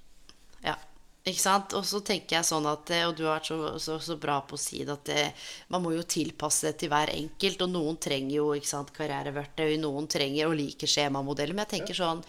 [0.63, 0.75] Ja,
[1.24, 1.74] ikke sant?
[1.78, 4.41] Og så tenker jeg sånn at eh, Og du har vært så, så, så bra
[4.43, 5.28] på å si det at det,
[5.71, 7.63] man må jo tilpasse det til hver enkelt.
[7.63, 11.55] Og noen trenger jo ikke sant, karriereverktøy, noen trenger og liker skjemamodeller.
[11.55, 12.24] Men jeg tenker sånn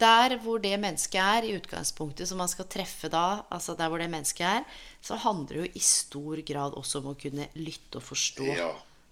[0.00, 4.00] Der hvor det mennesket er, i utgangspunktet som man skal treffe da, altså der hvor
[4.00, 7.98] det mennesket er, så handler det jo i stor grad også om å kunne lytte
[7.98, 8.46] og forstå.
[8.54, 8.70] Ja.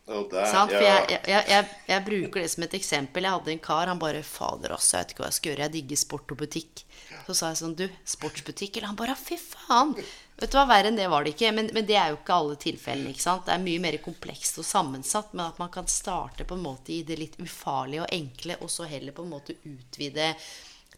[0.08, 0.72] Og Sant?
[0.72, 3.26] For ja, jeg, jeg, jeg, jeg bruker det som et eksempel.
[3.26, 5.66] Jeg hadde en kar, han bare 'Fader, også, jeg vet ikke hva jeg skal gjøre.
[5.66, 6.84] Jeg digger sport og butikk'.
[7.26, 9.92] Så sa jeg sånn 'Du, sportsbutikk?' Eller han bare 'Fy faen'.
[10.38, 11.50] Vet du hva, verre enn det var det ikke.
[11.52, 13.10] Men, men det er jo ikke alle tilfellene.
[13.10, 13.44] ikke sant?
[13.48, 15.34] Det er mye mer komplekst og sammensatt.
[15.34, 18.70] Men at man kan starte på en måte i det litt ufarlige og enkle, og
[18.70, 20.32] så heller på en måte utvide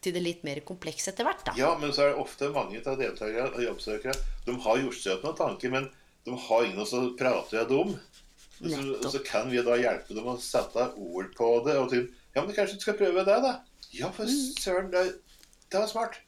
[0.01, 1.55] til det litt mer komplekse etter hvert, da.
[1.61, 4.15] Ja, men så er det ofte mange av deltakere og jobbsøkere
[4.47, 5.91] De har gjort seg opp noen tanker, men
[6.25, 7.93] de har ingen å prate med om.
[8.61, 11.77] Og så, og så kan vi da hjelpe dem å sette ord på det.
[11.81, 13.55] Og til, ja, men kanskje du skal prøve det, da?
[13.97, 15.07] Ja, for søren, det,
[15.71, 16.21] det var smart.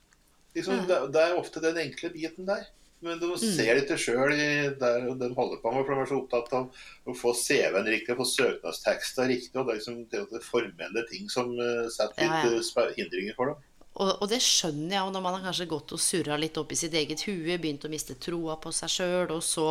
[0.57, 2.65] Liksom, det, det er ofte den enkle biten der.
[3.03, 4.33] Men de ser det ikke sjøl
[4.79, 8.15] der de holder på med, for de er så opptatt av å få CV-en riktig,
[8.15, 12.71] få søknadstekster riktig, og det er liksom det, formelle ting som eh, setter Ja, litt
[12.71, 12.85] ja.
[12.85, 13.69] eh, hindringer for dem.
[13.93, 16.71] Og, og det skjønner jeg jo når man har kanskje gått og surra litt opp
[16.73, 19.67] i sitt eget hue, begynt å miste troa på seg sjøl, og så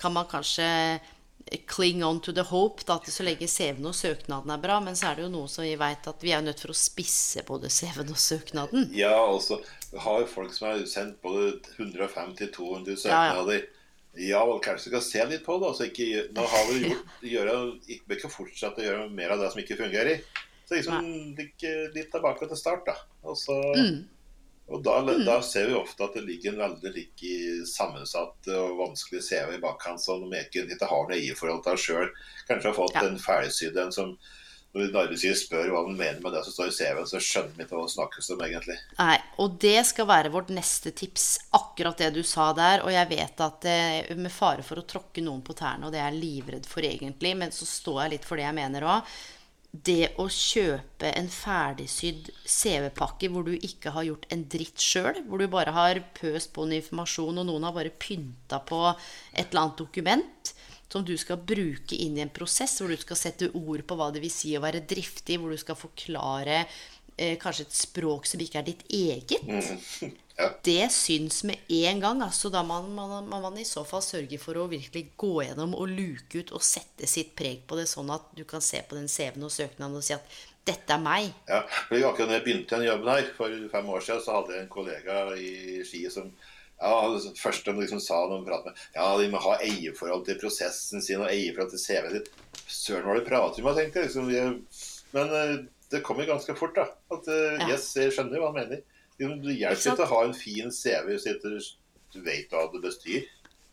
[0.00, 0.70] kan man kanskje
[1.66, 4.78] cling on to the hope, da, at så lenge CV-en og søknaden er bra.
[4.84, 6.76] Men så er det jo noe som vi veit at vi er nødt for å
[6.78, 8.88] spisse både CV-en og søknaden.
[8.94, 9.60] Ja, altså
[9.90, 13.32] vi har jo folk som har sendt både 150-200 Ja, ja.
[13.32, 13.66] søknader.
[14.20, 15.68] Ja, vel, kanskje du skal se litt på det.
[15.70, 19.50] Altså, ikke, nå har vi gjort, gjøre, ikke, ikke fortsette å gjøre mer av det
[19.52, 20.22] som ikke fungerer.
[20.66, 21.06] Så liksom
[21.94, 22.96] litt tilbake til start, da.
[23.26, 24.00] Og så, Mm.
[24.70, 29.22] Og da, da, ser vi ofte at det ligger en veldig like sammensatt og vanskelig
[29.26, 32.12] CV i bakkant som de ikke, har noe eierforhold til sjøl.
[32.46, 33.08] Kanskje har fått Ja.
[33.08, 34.14] en ferdigsydd en som
[34.70, 37.64] når arbeidsgiver spør hva de mener med det som står i CV-en, så skjønner vi
[37.64, 38.76] ikke hva det snakkes om egentlig.
[39.00, 41.26] Nei, og det skal være vårt neste tips.
[41.58, 42.84] Akkurat det du sa der.
[42.86, 45.98] Og jeg vet at eh, med fare for å tråkke noen på tærne, og det
[45.98, 49.18] er jeg livredd for egentlig, men så står jeg litt for det jeg mener òg.
[49.70, 55.38] Det å kjøpe en ferdigsydd CV-pakke hvor du ikke har gjort en dritt sjøl, hvor
[55.38, 59.62] du bare har pøst på en informasjon, og noen har bare pynta på et eller
[59.62, 60.52] annet dokument
[60.90, 64.10] som du skal bruke inn i en prosess, hvor du skal sette ord på hva
[64.10, 66.64] det vil si å være driftig, hvor du skal forklare
[67.14, 69.46] eh, kanskje et språk som ikke er ditt eget.
[70.40, 70.50] Ja.
[70.64, 72.22] Det syns med en gang.
[72.24, 75.74] Altså, da må man, man, man i så fall sørge for å virkelig gå gjennom
[75.76, 78.96] og luke ut og sette sitt preg på det, sånn at du kan se på
[78.96, 81.32] den CV-en og søknaden og si at 'dette er meg'.
[81.48, 84.56] Ja, for Akkurat da jeg begynte den jobben her for fem år siden, så hadde
[84.56, 86.32] jeg en kollega i Ski som
[86.80, 86.92] ja,
[87.36, 91.02] først de liksom sa når de pratet med Ja, de må ha eierforhold til prosessen
[91.04, 92.30] sin og eierforhold til CV-en sin.
[92.70, 93.68] Søren, hva er det prater om?
[93.76, 94.30] Jeg tenkte liksom,
[95.12, 95.56] Men eh,
[95.90, 96.86] det kommer ganske fort, da.
[97.12, 97.68] At eh, Ja.
[97.74, 98.82] yes, jeg skjønner hva han mener.
[99.20, 101.74] Det hjelper ikke å ha en fin CV hvis
[102.10, 103.28] du vet hva det bestyr.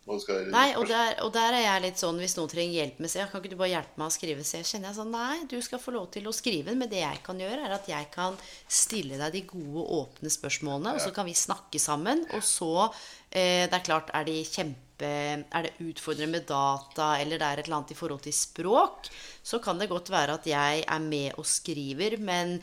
[0.08, 3.10] Skal, Nei, og der, og der er jeg litt sånn hvis noen trenger hjelp med
[3.12, 4.62] CV, kan ikke du bare hjelpe meg å skrive CV?
[4.64, 7.20] Kjenner jeg sånn, nei, du skal få lov til å skrive den, men det jeg
[7.26, 8.38] kan gjøre, er at jeg kan
[8.72, 12.24] stille deg de gode, åpne spørsmålene, og så kan vi snakke sammen.
[12.38, 12.88] Og så,
[13.28, 17.60] eh, det er klart, er de kjempe Er det utfordrende med data, eller det er
[17.60, 19.06] et eller annet i forhold til språk,
[19.46, 22.56] så kan det godt være at jeg er med og skriver, men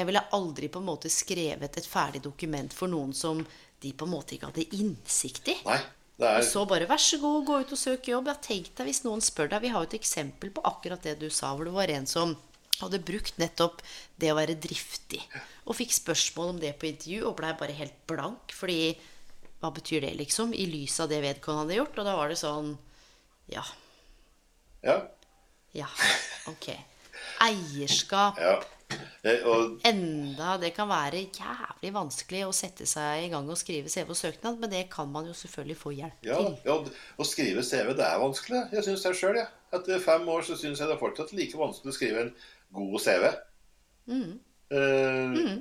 [0.00, 3.42] jeg ville aldri på en måte skrevet et ferdig dokument for noen som
[3.80, 5.56] de på en måte ikke hadde innsikt i.
[5.66, 5.78] Nei,
[6.20, 8.28] det Og er så bare vær så god, gå ut og søk jobb.
[8.28, 9.62] Ja, tenk deg hvis noen spør deg.
[9.64, 12.34] Vi har jo et eksempel på akkurat det du sa, hvor det var en som
[12.80, 13.80] hadde brukt nettopp
[14.20, 15.20] det å være driftig.
[15.68, 18.52] Og fikk spørsmål om det på intervju, og blei bare helt blank.
[18.56, 18.94] Fordi
[19.60, 20.54] hva betyr det, liksom?
[20.56, 21.98] I lys av det vedkommende hadde gjort.
[22.00, 22.74] Og da var det sånn
[23.52, 23.64] Ja.
[24.84, 25.00] Ja.
[25.76, 25.88] Ja.
[26.48, 26.70] Ok.
[27.44, 28.40] Eierskap.
[28.40, 28.58] ja.
[29.22, 33.88] Eh, Og Enda det kan være jævlig vanskelig å sette seg i gang og skrive
[33.92, 36.56] CV og søknad, men det kan man jo selvfølgelig få hjelp Ja, til.
[36.64, 36.76] ja,
[37.20, 38.62] å skrive CV det er vanskelig.
[38.72, 39.36] Jeg syns det sjøl.
[39.42, 39.48] Ja.
[39.76, 42.32] Etter fem år så syns jeg det er fortsatt like vanskelig å skrive en
[42.74, 43.26] god CV.
[44.10, 44.38] Mm.
[44.70, 45.58] Eh,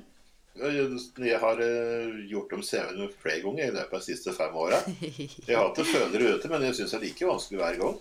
[0.60, 4.80] Jeg har eh, gjort om CV-en flere ganger i løpet av de siste fem åra.
[5.48, 8.00] Jeg har hatt det følere ute, men jeg syns det er like vanskelig hver gang.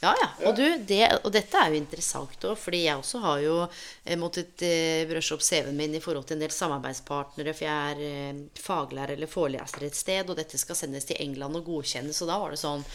[0.00, 0.28] Ja, ja.
[0.46, 4.14] Og, du, det, og dette er jo interessant òg, fordi jeg også har jo eh,
[4.20, 8.02] måttet eh, brøsje opp CV-en min i forhold til en del samarbeidspartnere, for jeg er
[8.06, 12.30] eh, faglærer eller foreleser et sted, og dette skal sendes til England og godkjennes, og
[12.30, 12.86] da var det sånn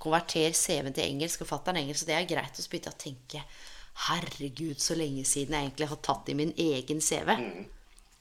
[0.00, 3.40] Konverter CV-en til engelsk og fatter'n engelsk, så det er greit å jeg å tenke
[4.06, 7.32] Herregud, så lenge siden jeg egentlig har tatt i min egen CV.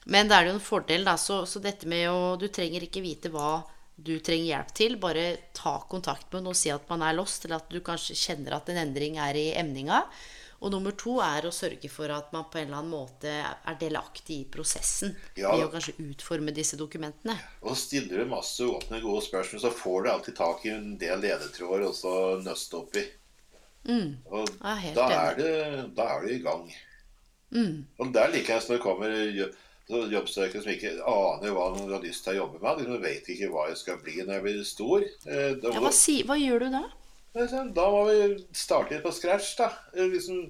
[0.07, 1.17] Men det er jo en fordel, da.
[1.19, 3.57] Så, så dette med å Du trenger ikke vite hva
[3.95, 4.97] du trenger hjelp til.
[5.01, 8.17] Bare ta kontakt med noen og si at man er lost, eller at du kanskje
[8.19, 10.03] kjenner at en endring er i emninga.
[10.63, 13.75] Og nummer to er å sørge for at man på en eller annen måte er
[13.79, 15.11] delaktig i prosessen.
[15.37, 15.51] Ja.
[15.53, 17.35] Ved å kanskje utforme disse dokumentene.
[17.61, 21.21] Og stiller du masse åpne, gode spørsmål, så får du alltid tak i en del
[21.21, 23.05] ledetråder og så nøste opp i.
[24.31, 25.53] Og er da er, det,
[25.97, 26.65] da er du i gang.
[28.01, 29.13] Og der liker jeg når det kommer
[29.86, 32.86] så jobbsøkere som ikke aner hva de har lyst til å jobbe med.
[32.88, 35.03] De vet ikke hva jeg skal bli når jeg blir stor.
[35.29, 36.83] Eh, Da, Ja, hva, si, hva gjør du da?
[37.75, 39.69] da må vi starte litt på scratch, da.
[39.93, 40.41] Liksom,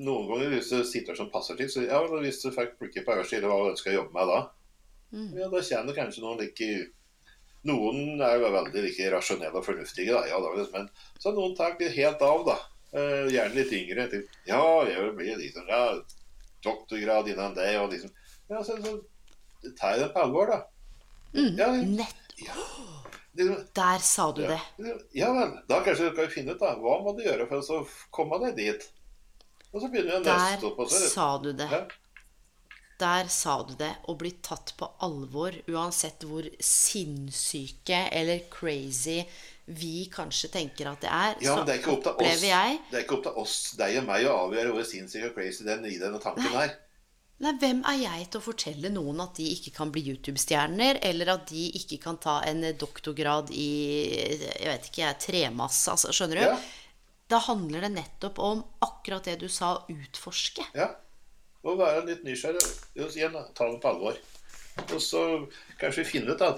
[0.00, 3.16] noen ganger hvis det sitter som passer til, så ja, hvis du fikk plukke på
[3.16, 4.42] øverste hylle, hva ønsker jeg å jobbe med da?
[5.40, 6.68] Ja, da kjenner kanskje noen like
[7.64, 11.78] Noen er jo veldig like rasjonelle og fornuftige, da, ja, da, men så noen tar
[11.80, 12.56] litt helt av, da.
[13.32, 14.04] Gjerne litt yngre.
[14.12, 15.80] Til, ja, jeg vil bli liksom, ja,
[16.64, 18.10] doktorgrad innen det, og liksom
[18.50, 20.60] Ja, så, så tar jeg det på alvor, da.
[21.34, 22.34] Ja, Nett.
[23.34, 24.60] liksom, Der sa du det.
[25.16, 27.80] ja vel, da kanskje du skal finne ut da, hva må du gjøre for å
[28.14, 28.88] komme deg dit.
[29.72, 30.82] Og så begynner vi å nøste opp.
[30.84, 31.66] Og så, sa du det.
[31.72, 31.80] ja,
[33.00, 33.90] Der sa du det.
[34.06, 39.24] Å bli tatt på alvor, uansett hvor sinnssyke eller crazy
[39.64, 42.80] vi kanskje tenker at det er, ja, men det er ikke opp til oss, jeg
[42.90, 45.64] det er ikke opp til oss, deg og meg, å avgjøre hvor sinnssyk og crazy
[45.64, 46.74] den i denne tanken er.
[47.42, 51.32] Nei, hvem er jeg til å fortelle noen at de ikke kan bli YouTube-stjerner, eller
[51.32, 53.70] at de ikke kan ta en doktorgrad i
[54.14, 55.88] jeg vet ikke, jeg, tremasse?
[55.90, 56.44] Altså, skjønner du?
[56.46, 56.58] Ja.
[57.32, 60.68] Da handler det nettopp om akkurat det du sa, utforske.
[60.76, 60.92] Ja.
[61.64, 62.62] Og være litt nysgjerrig.
[63.00, 64.20] Igjen, ta det på alvor.
[64.84, 65.22] Og så
[65.80, 66.52] kanskje vi finner ut da,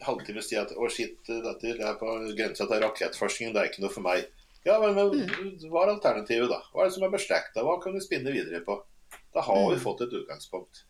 [0.00, 3.92] etter si at å shit, dette er på grensa til rakettforskning, det er ikke noe
[3.94, 4.26] for meg.
[4.66, 5.70] Ja, men, men Mm.
[5.70, 6.60] hva er alternativet, da?
[6.74, 7.62] Hva er det som er beslekta?
[7.62, 8.82] Hva kan vi spinne videre på?
[9.32, 9.74] Da har Mm.
[9.74, 10.82] vi fått et utgangspunkt.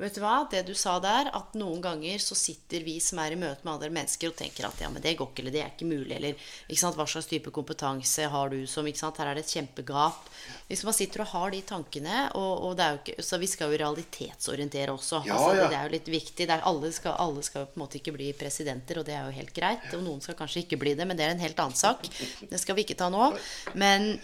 [0.00, 0.48] Vet du hva?
[0.50, 3.74] Det du sa der, at noen ganger så sitter vi som er i møte med
[3.74, 6.16] andre mennesker og tenker at ja, men det går ikke, eller det er ikke mulig,
[6.16, 9.44] eller ikke sant, hva slags type kompetanse har du som ikke sant, Her er det
[9.44, 10.26] et kjempegap.
[10.66, 13.50] Hvis man sitter og har de tankene, og, og det er jo ikke, så vi
[13.52, 15.22] skal jo realitetsorientere også.
[15.28, 15.68] Ja, altså, ja.
[15.70, 16.48] Det er jo litt viktig.
[16.48, 19.36] Er, alle, skal, alle skal på en måte ikke bli presidenter, og det er jo
[19.38, 19.86] helt greit.
[19.94, 22.08] Og noen skal kanskje ikke bli det, men det er en helt annen sak.
[22.40, 23.30] Det skal vi ikke ta nå.
[23.78, 24.16] Men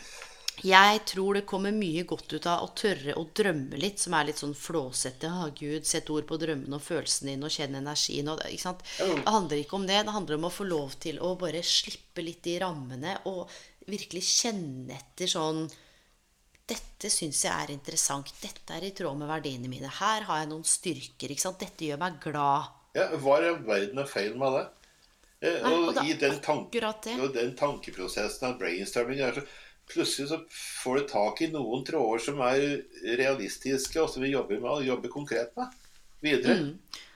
[0.65, 4.29] jeg tror det kommer mye godt ut av å tørre å drømme litt, som er
[4.29, 5.31] litt sånn flåsete.
[5.31, 8.31] Å, Gud, sett ord på drømmene og følelsene dine og kjenne energien.
[8.33, 8.85] Og, ikke sant?
[8.99, 10.01] Det handler ikke om det.
[10.09, 13.45] Det handler om å få lov til å bare slippe litt i rammene og
[13.89, 15.69] virkelig kjenne etter sånn
[16.69, 18.29] Dette syns jeg er interessant.
[18.43, 19.89] Dette er i tråd med verdiene mine.
[19.89, 21.33] Her har jeg noen styrker.
[21.33, 21.63] ikke sant?
[21.63, 22.75] Dette gjør meg glad.
[22.99, 24.67] Ja, Hva er verden er feil med det?
[25.39, 26.83] Eh, Nei, og og er i den, tanke,
[27.33, 29.45] den tankeprosessen av brainstorming er så
[29.89, 30.39] Plutselig så
[30.82, 32.64] får du tak i noen tråder som er
[33.18, 35.76] realistiske, og som vi jobber med og jobber konkret med
[36.24, 36.59] videre.
[36.61, 37.07] Mm.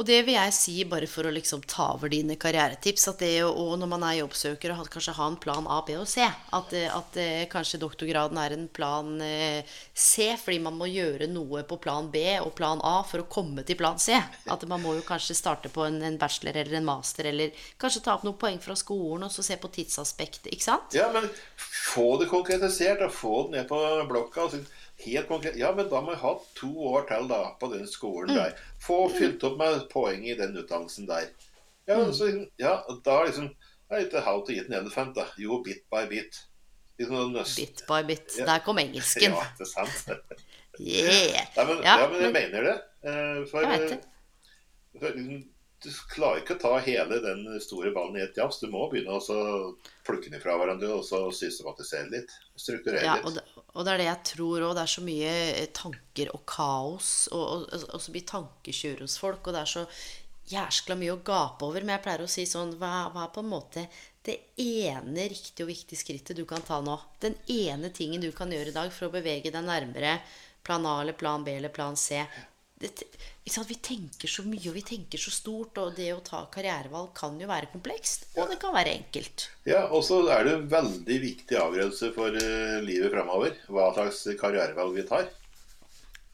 [0.00, 3.42] Og det vil jeg si, bare for å liksom ta over dine karrieretips, at det
[3.44, 6.72] og når man er jobbsøker, og kanskje ha en plan A, B og C At,
[6.72, 9.60] eh, at eh, kanskje doktorgraden er en plan eh,
[9.92, 13.66] C, fordi man må gjøre noe på plan B og plan A for å komme
[13.68, 14.16] til plan C.
[14.48, 18.06] At man må jo kanskje starte på en, en bachelor eller en master, eller kanskje
[18.06, 20.96] ta opp noen poeng fra skolen, og så se på tidsaspektet, ikke sant?
[20.96, 21.28] Ja, men
[21.60, 24.46] få det konkretisert, og få det ned på blokka.
[24.46, 25.56] og Altså, helt konkret.
[25.60, 28.54] Ja, men da må jeg ha to år til da, på den skolen der.
[28.84, 31.30] Få fylt opp med poeng i den utdannelsen der.
[31.88, 32.28] Ja, så,
[32.60, 33.48] ja da liksom
[33.90, 35.24] Det er ikke how to eat an elephant, da.
[35.40, 36.36] Jo, bit by bit.
[37.00, 37.32] Liksom.
[37.56, 38.36] Bit by bit.
[38.38, 38.44] Ja.
[38.46, 39.32] Der kom engelsken.
[39.34, 40.06] Ja, ikke sant?
[40.80, 41.46] Yeah.
[41.56, 42.76] Ja, men, Ja, ja, men jeg men- mener det.
[43.04, 44.04] Eh, For, Jeg vet det.
[45.00, 45.40] for liksom,
[45.82, 48.60] du klarer ikke å ta hele den store ballen i et jafs.
[48.62, 49.74] Du må begynne å
[50.06, 52.30] plukke den ifra hverandre og så systematisere litt.
[52.56, 53.34] Strukturere Ja, litt.
[53.40, 54.72] det, og det er det jeg tror òg.
[54.76, 59.16] Det er så mye eh, tanker og kaos, og, og, og så blir tankekjør hos
[59.22, 59.84] folk, og det er så
[60.50, 61.84] jæskla mye å gape over.
[61.84, 63.86] Men jeg pleier å si sånn hva, hva er på en måte
[64.26, 66.98] det ene riktige og viktige skrittet du kan ta nå?
[67.22, 70.18] Den ene tingen du kan gjøre i dag for å bevege deg nærmere
[70.66, 72.20] plan A eller plan B eller plan C.
[72.80, 73.04] Det?
[73.68, 77.34] Vi tenker så mye, og vi tenker så stort, og det å ta karrierevalg kan
[77.40, 79.48] jo være komplekst, og det kan være enkelt.
[79.68, 84.22] Ja, og så er det en veldig viktig avgjørelse for uh, livet framover hva slags
[84.40, 85.28] karrierevalg vi tar.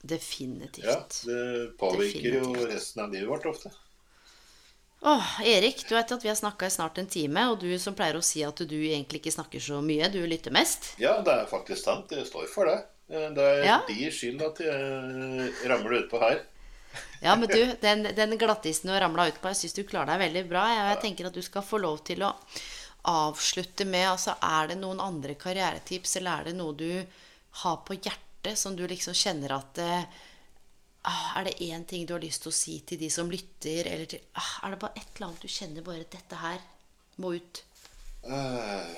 [0.07, 0.87] Definitivt.
[0.87, 3.73] Ja, Det påvirker jo resten av livet vårt ofte.
[5.01, 7.95] Åh, Erik, du vet at vi har snakka i snart en time, og du som
[7.95, 10.95] pleier å si at du egentlig ikke snakker så mye, du lytter mest.
[11.03, 12.09] Ja, det er faktisk sant.
[12.11, 12.81] Det står for det.
[13.09, 13.81] Eh, Det er Ja.
[13.89, 16.41] de skyld at jeg eh, ramler utpå her.
[17.21, 20.23] Ja, men du, den, den glattisen du ramla ut på, jeg syns du klarer deg
[20.27, 20.67] veldig bra.
[20.73, 22.33] Jeg, jeg tenker at du skal få lov til å
[23.07, 27.05] avslutte med altså, Er det noen andre karrieretips, eller er det noe du
[27.63, 30.03] har på hjertet som du liksom kjenner at eh,
[31.07, 33.87] ah, Er det én ting du har lyst til å si til de som lytter,
[33.87, 36.59] eller til ah, Er det bare et eller annet du kjenner bare Dette her
[37.23, 37.63] må ut?
[38.27, 38.91] Uh,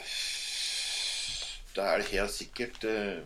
[1.75, 3.21] Det er det helt sikkert eh,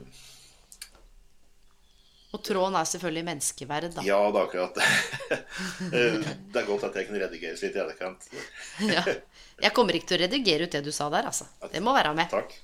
[2.33, 4.03] Og tråden er selvfølgelig menneskeverd, da.
[4.07, 4.87] Ja, det er akkurat det.
[5.93, 6.15] Eh,
[6.53, 8.25] Det er godt at jeg kan redigeres litt i etterkant.
[8.95, 9.03] Ja.
[9.63, 11.45] Jeg kommer ikke til å redigere ut det du sa der, altså.
[11.71, 12.33] Det må være med.
[12.33, 12.55] Takk.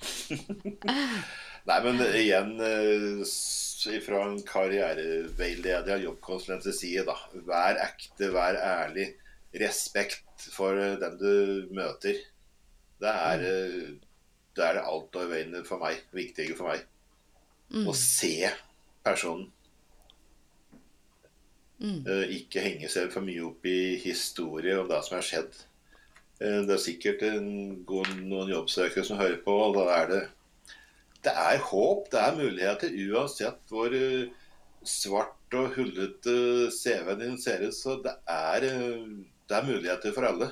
[1.69, 7.19] Nei, men igjen eh, fra en karriereveileder jobbkonsulentens side, da.
[7.47, 9.11] Vær ekte, vær ærlig.
[9.61, 12.17] Respekt for eh, den du møter.
[12.99, 13.45] Det er,
[14.57, 16.01] det er det altoverveiende for meg.
[16.17, 16.89] Viktige for meg.
[17.85, 18.49] Å se
[19.05, 19.51] personen.
[21.81, 25.53] Eh, Ikke henge seg for mye opp i historie om det som har skjedd.
[26.41, 27.49] Eh, Det er sikkert en
[27.87, 30.23] god, noen jobbsøkere som hører på, og da er det
[31.25, 34.31] Det er håp, det er muligheter, uansett hvor eh,
[34.85, 37.75] svart og hullete CV-en din ser ut.
[37.75, 38.61] Så det er,
[39.49, 40.51] det er muligheter for alle.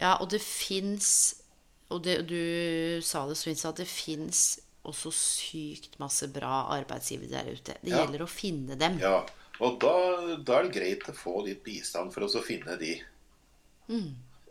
[0.00, 1.34] Ja, og det fins
[1.90, 7.48] Og det, du sa det så at det fins også sykt masse bra arbeidsgivere der
[7.56, 7.76] ute.
[7.80, 7.96] Det Ja.
[7.96, 8.98] gjelder å finne dem.
[9.00, 9.26] Ja,
[9.58, 9.94] og da,
[10.46, 12.94] da er det greit å få litt bistand for å finne de.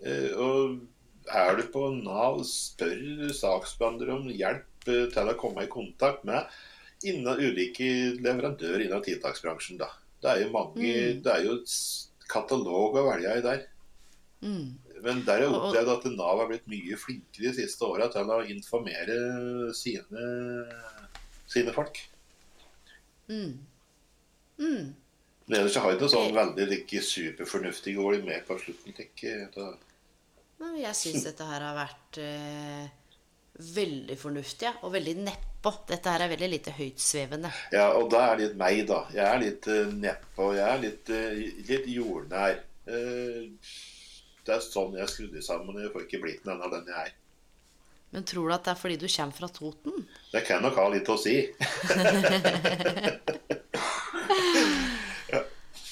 [0.04, 0.80] Eh, og
[1.28, 6.52] er du på Nav, spør saksbehandler om hjelp eh, til å komme i kontakt med
[7.06, 7.88] innen ulike
[8.24, 9.80] leverandører innen tiltaksbransjen.
[9.82, 9.92] Da.
[10.24, 10.92] Det er jo mange
[11.24, 11.60] Det er jo
[12.28, 13.66] katalog å velge i der.
[15.06, 18.30] Men der har jeg opplevd at Nav har blitt mye flinkere de siste åra til
[18.34, 19.18] å informere
[19.78, 20.28] sine,
[21.50, 22.02] sine folk.
[24.62, 28.96] Men ellers har jeg ikke noe sånn veldig like, superfornuftig å bli med på slutten.
[29.06, 29.68] Ikke, da.
[30.60, 32.88] Men jeg syns dette her har vært eh,
[33.76, 35.74] veldig fornuftig og veldig nedpå.
[35.90, 37.52] Dette her er veldig lite høytsvevende.
[37.74, 39.04] Ja, og da er det litt meg, da.
[39.14, 40.50] Jeg er litt uh, nedpå.
[40.58, 42.60] Jeg er litt, uh, litt jordnær.
[42.88, 43.72] Uh,
[44.48, 45.80] det er sånn jeg er skrudd sammen.
[45.84, 47.16] Jeg får ikke blitt den av den jeg er.
[48.18, 50.00] Men tror du at det er fordi du kommer fra Toten?
[50.34, 51.36] Det kan nok ha litt å si.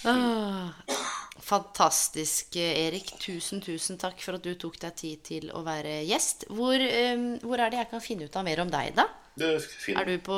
[0.06, 0.70] Ah,
[1.42, 3.08] fantastisk, Erik.
[3.22, 6.46] Tusen, tusen takk for at du tok deg tid til å være gjest.
[6.54, 9.08] Hvor, um, hvor er det jeg kan finne ut av mer om deg, da?
[9.42, 9.66] Er.
[9.98, 10.38] Er du på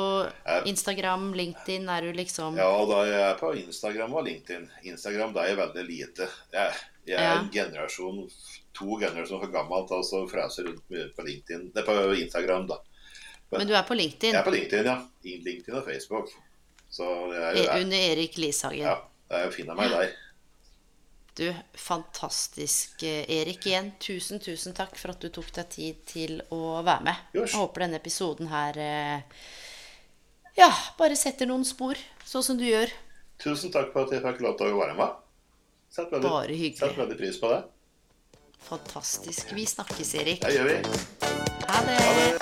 [0.66, 1.84] Instagram, LinkedIn?
[1.92, 4.64] Er du liksom Ja, da er jeg på Instagram og LinkedIn.
[4.90, 6.30] Instagram da er jeg veldig lite.
[6.56, 6.80] Jeg,
[7.12, 7.36] jeg er Ja.
[7.42, 8.24] en generasjon,
[8.78, 11.72] to generasjoner for gammelt, og så freser rundt på LinkedIn.
[11.74, 12.78] Det er på Instagram, da.
[13.50, 14.34] Men du er på LinkedIn?
[14.34, 14.98] Jeg er på LinkedIn, ja.
[15.24, 16.32] LinkedIn og Facebook.
[16.98, 17.80] Er jo E- der.
[17.82, 18.80] Under Erik Lishagen.
[18.84, 18.96] Ja,
[19.30, 20.12] jeg finner meg der.
[21.38, 23.66] Du, fantastisk, eh, Erik.
[23.66, 27.14] Igjen, tusen, tusen takk for at du tok deg tid til å være med.
[27.36, 29.20] Jeg håper denne episoden her eh,
[30.58, 31.94] Ja, bare setter noen spor,
[32.26, 32.90] sånn som du gjør.
[33.38, 35.20] Tusen takk for at jeg fikk lov til å være med.
[35.94, 36.80] Sett veldig, Bare hyggelig.
[36.82, 37.60] Sett veldig pris på det.
[38.58, 39.52] Fantastisk.
[39.52, 40.42] Vi snakkes, Erik.
[40.42, 40.82] Det gjør vi.
[41.68, 42.38] Ha det.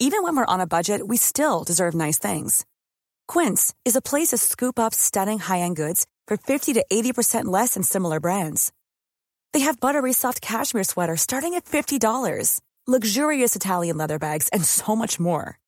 [0.00, 2.64] Even when we're on a budget, we still deserve nice things.
[3.26, 7.74] Quince is a place to scoop up stunning high-end goods for 50 to 80% less
[7.74, 8.72] than similar brands.
[9.52, 14.96] They have buttery soft cashmere sweaters starting at $50, luxurious Italian leather bags, and so
[14.96, 15.58] much more.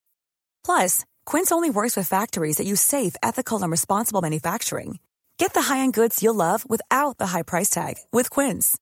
[0.65, 4.99] Plus, Quince only works with factories that use safe, ethical, and responsible manufacturing.
[5.39, 8.77] Get the high-end goods you'll love without the high price tag with Quince.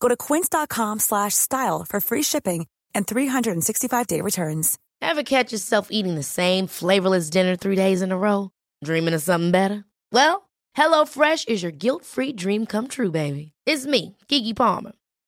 [0.00, 4.78] Go to quince.com slash style for free shipping and 365-day returns.
[5.00, 8.50] Ever catch yourself eating the same flavorless dinner three days in a row?
[8.84, 9.84] Dreaming of something better?
[10.12, 13.52] Well, HelloFresh is your guilt-free dream come true, baby.
[13.66, 14.92] It's me, Kiki Palmer.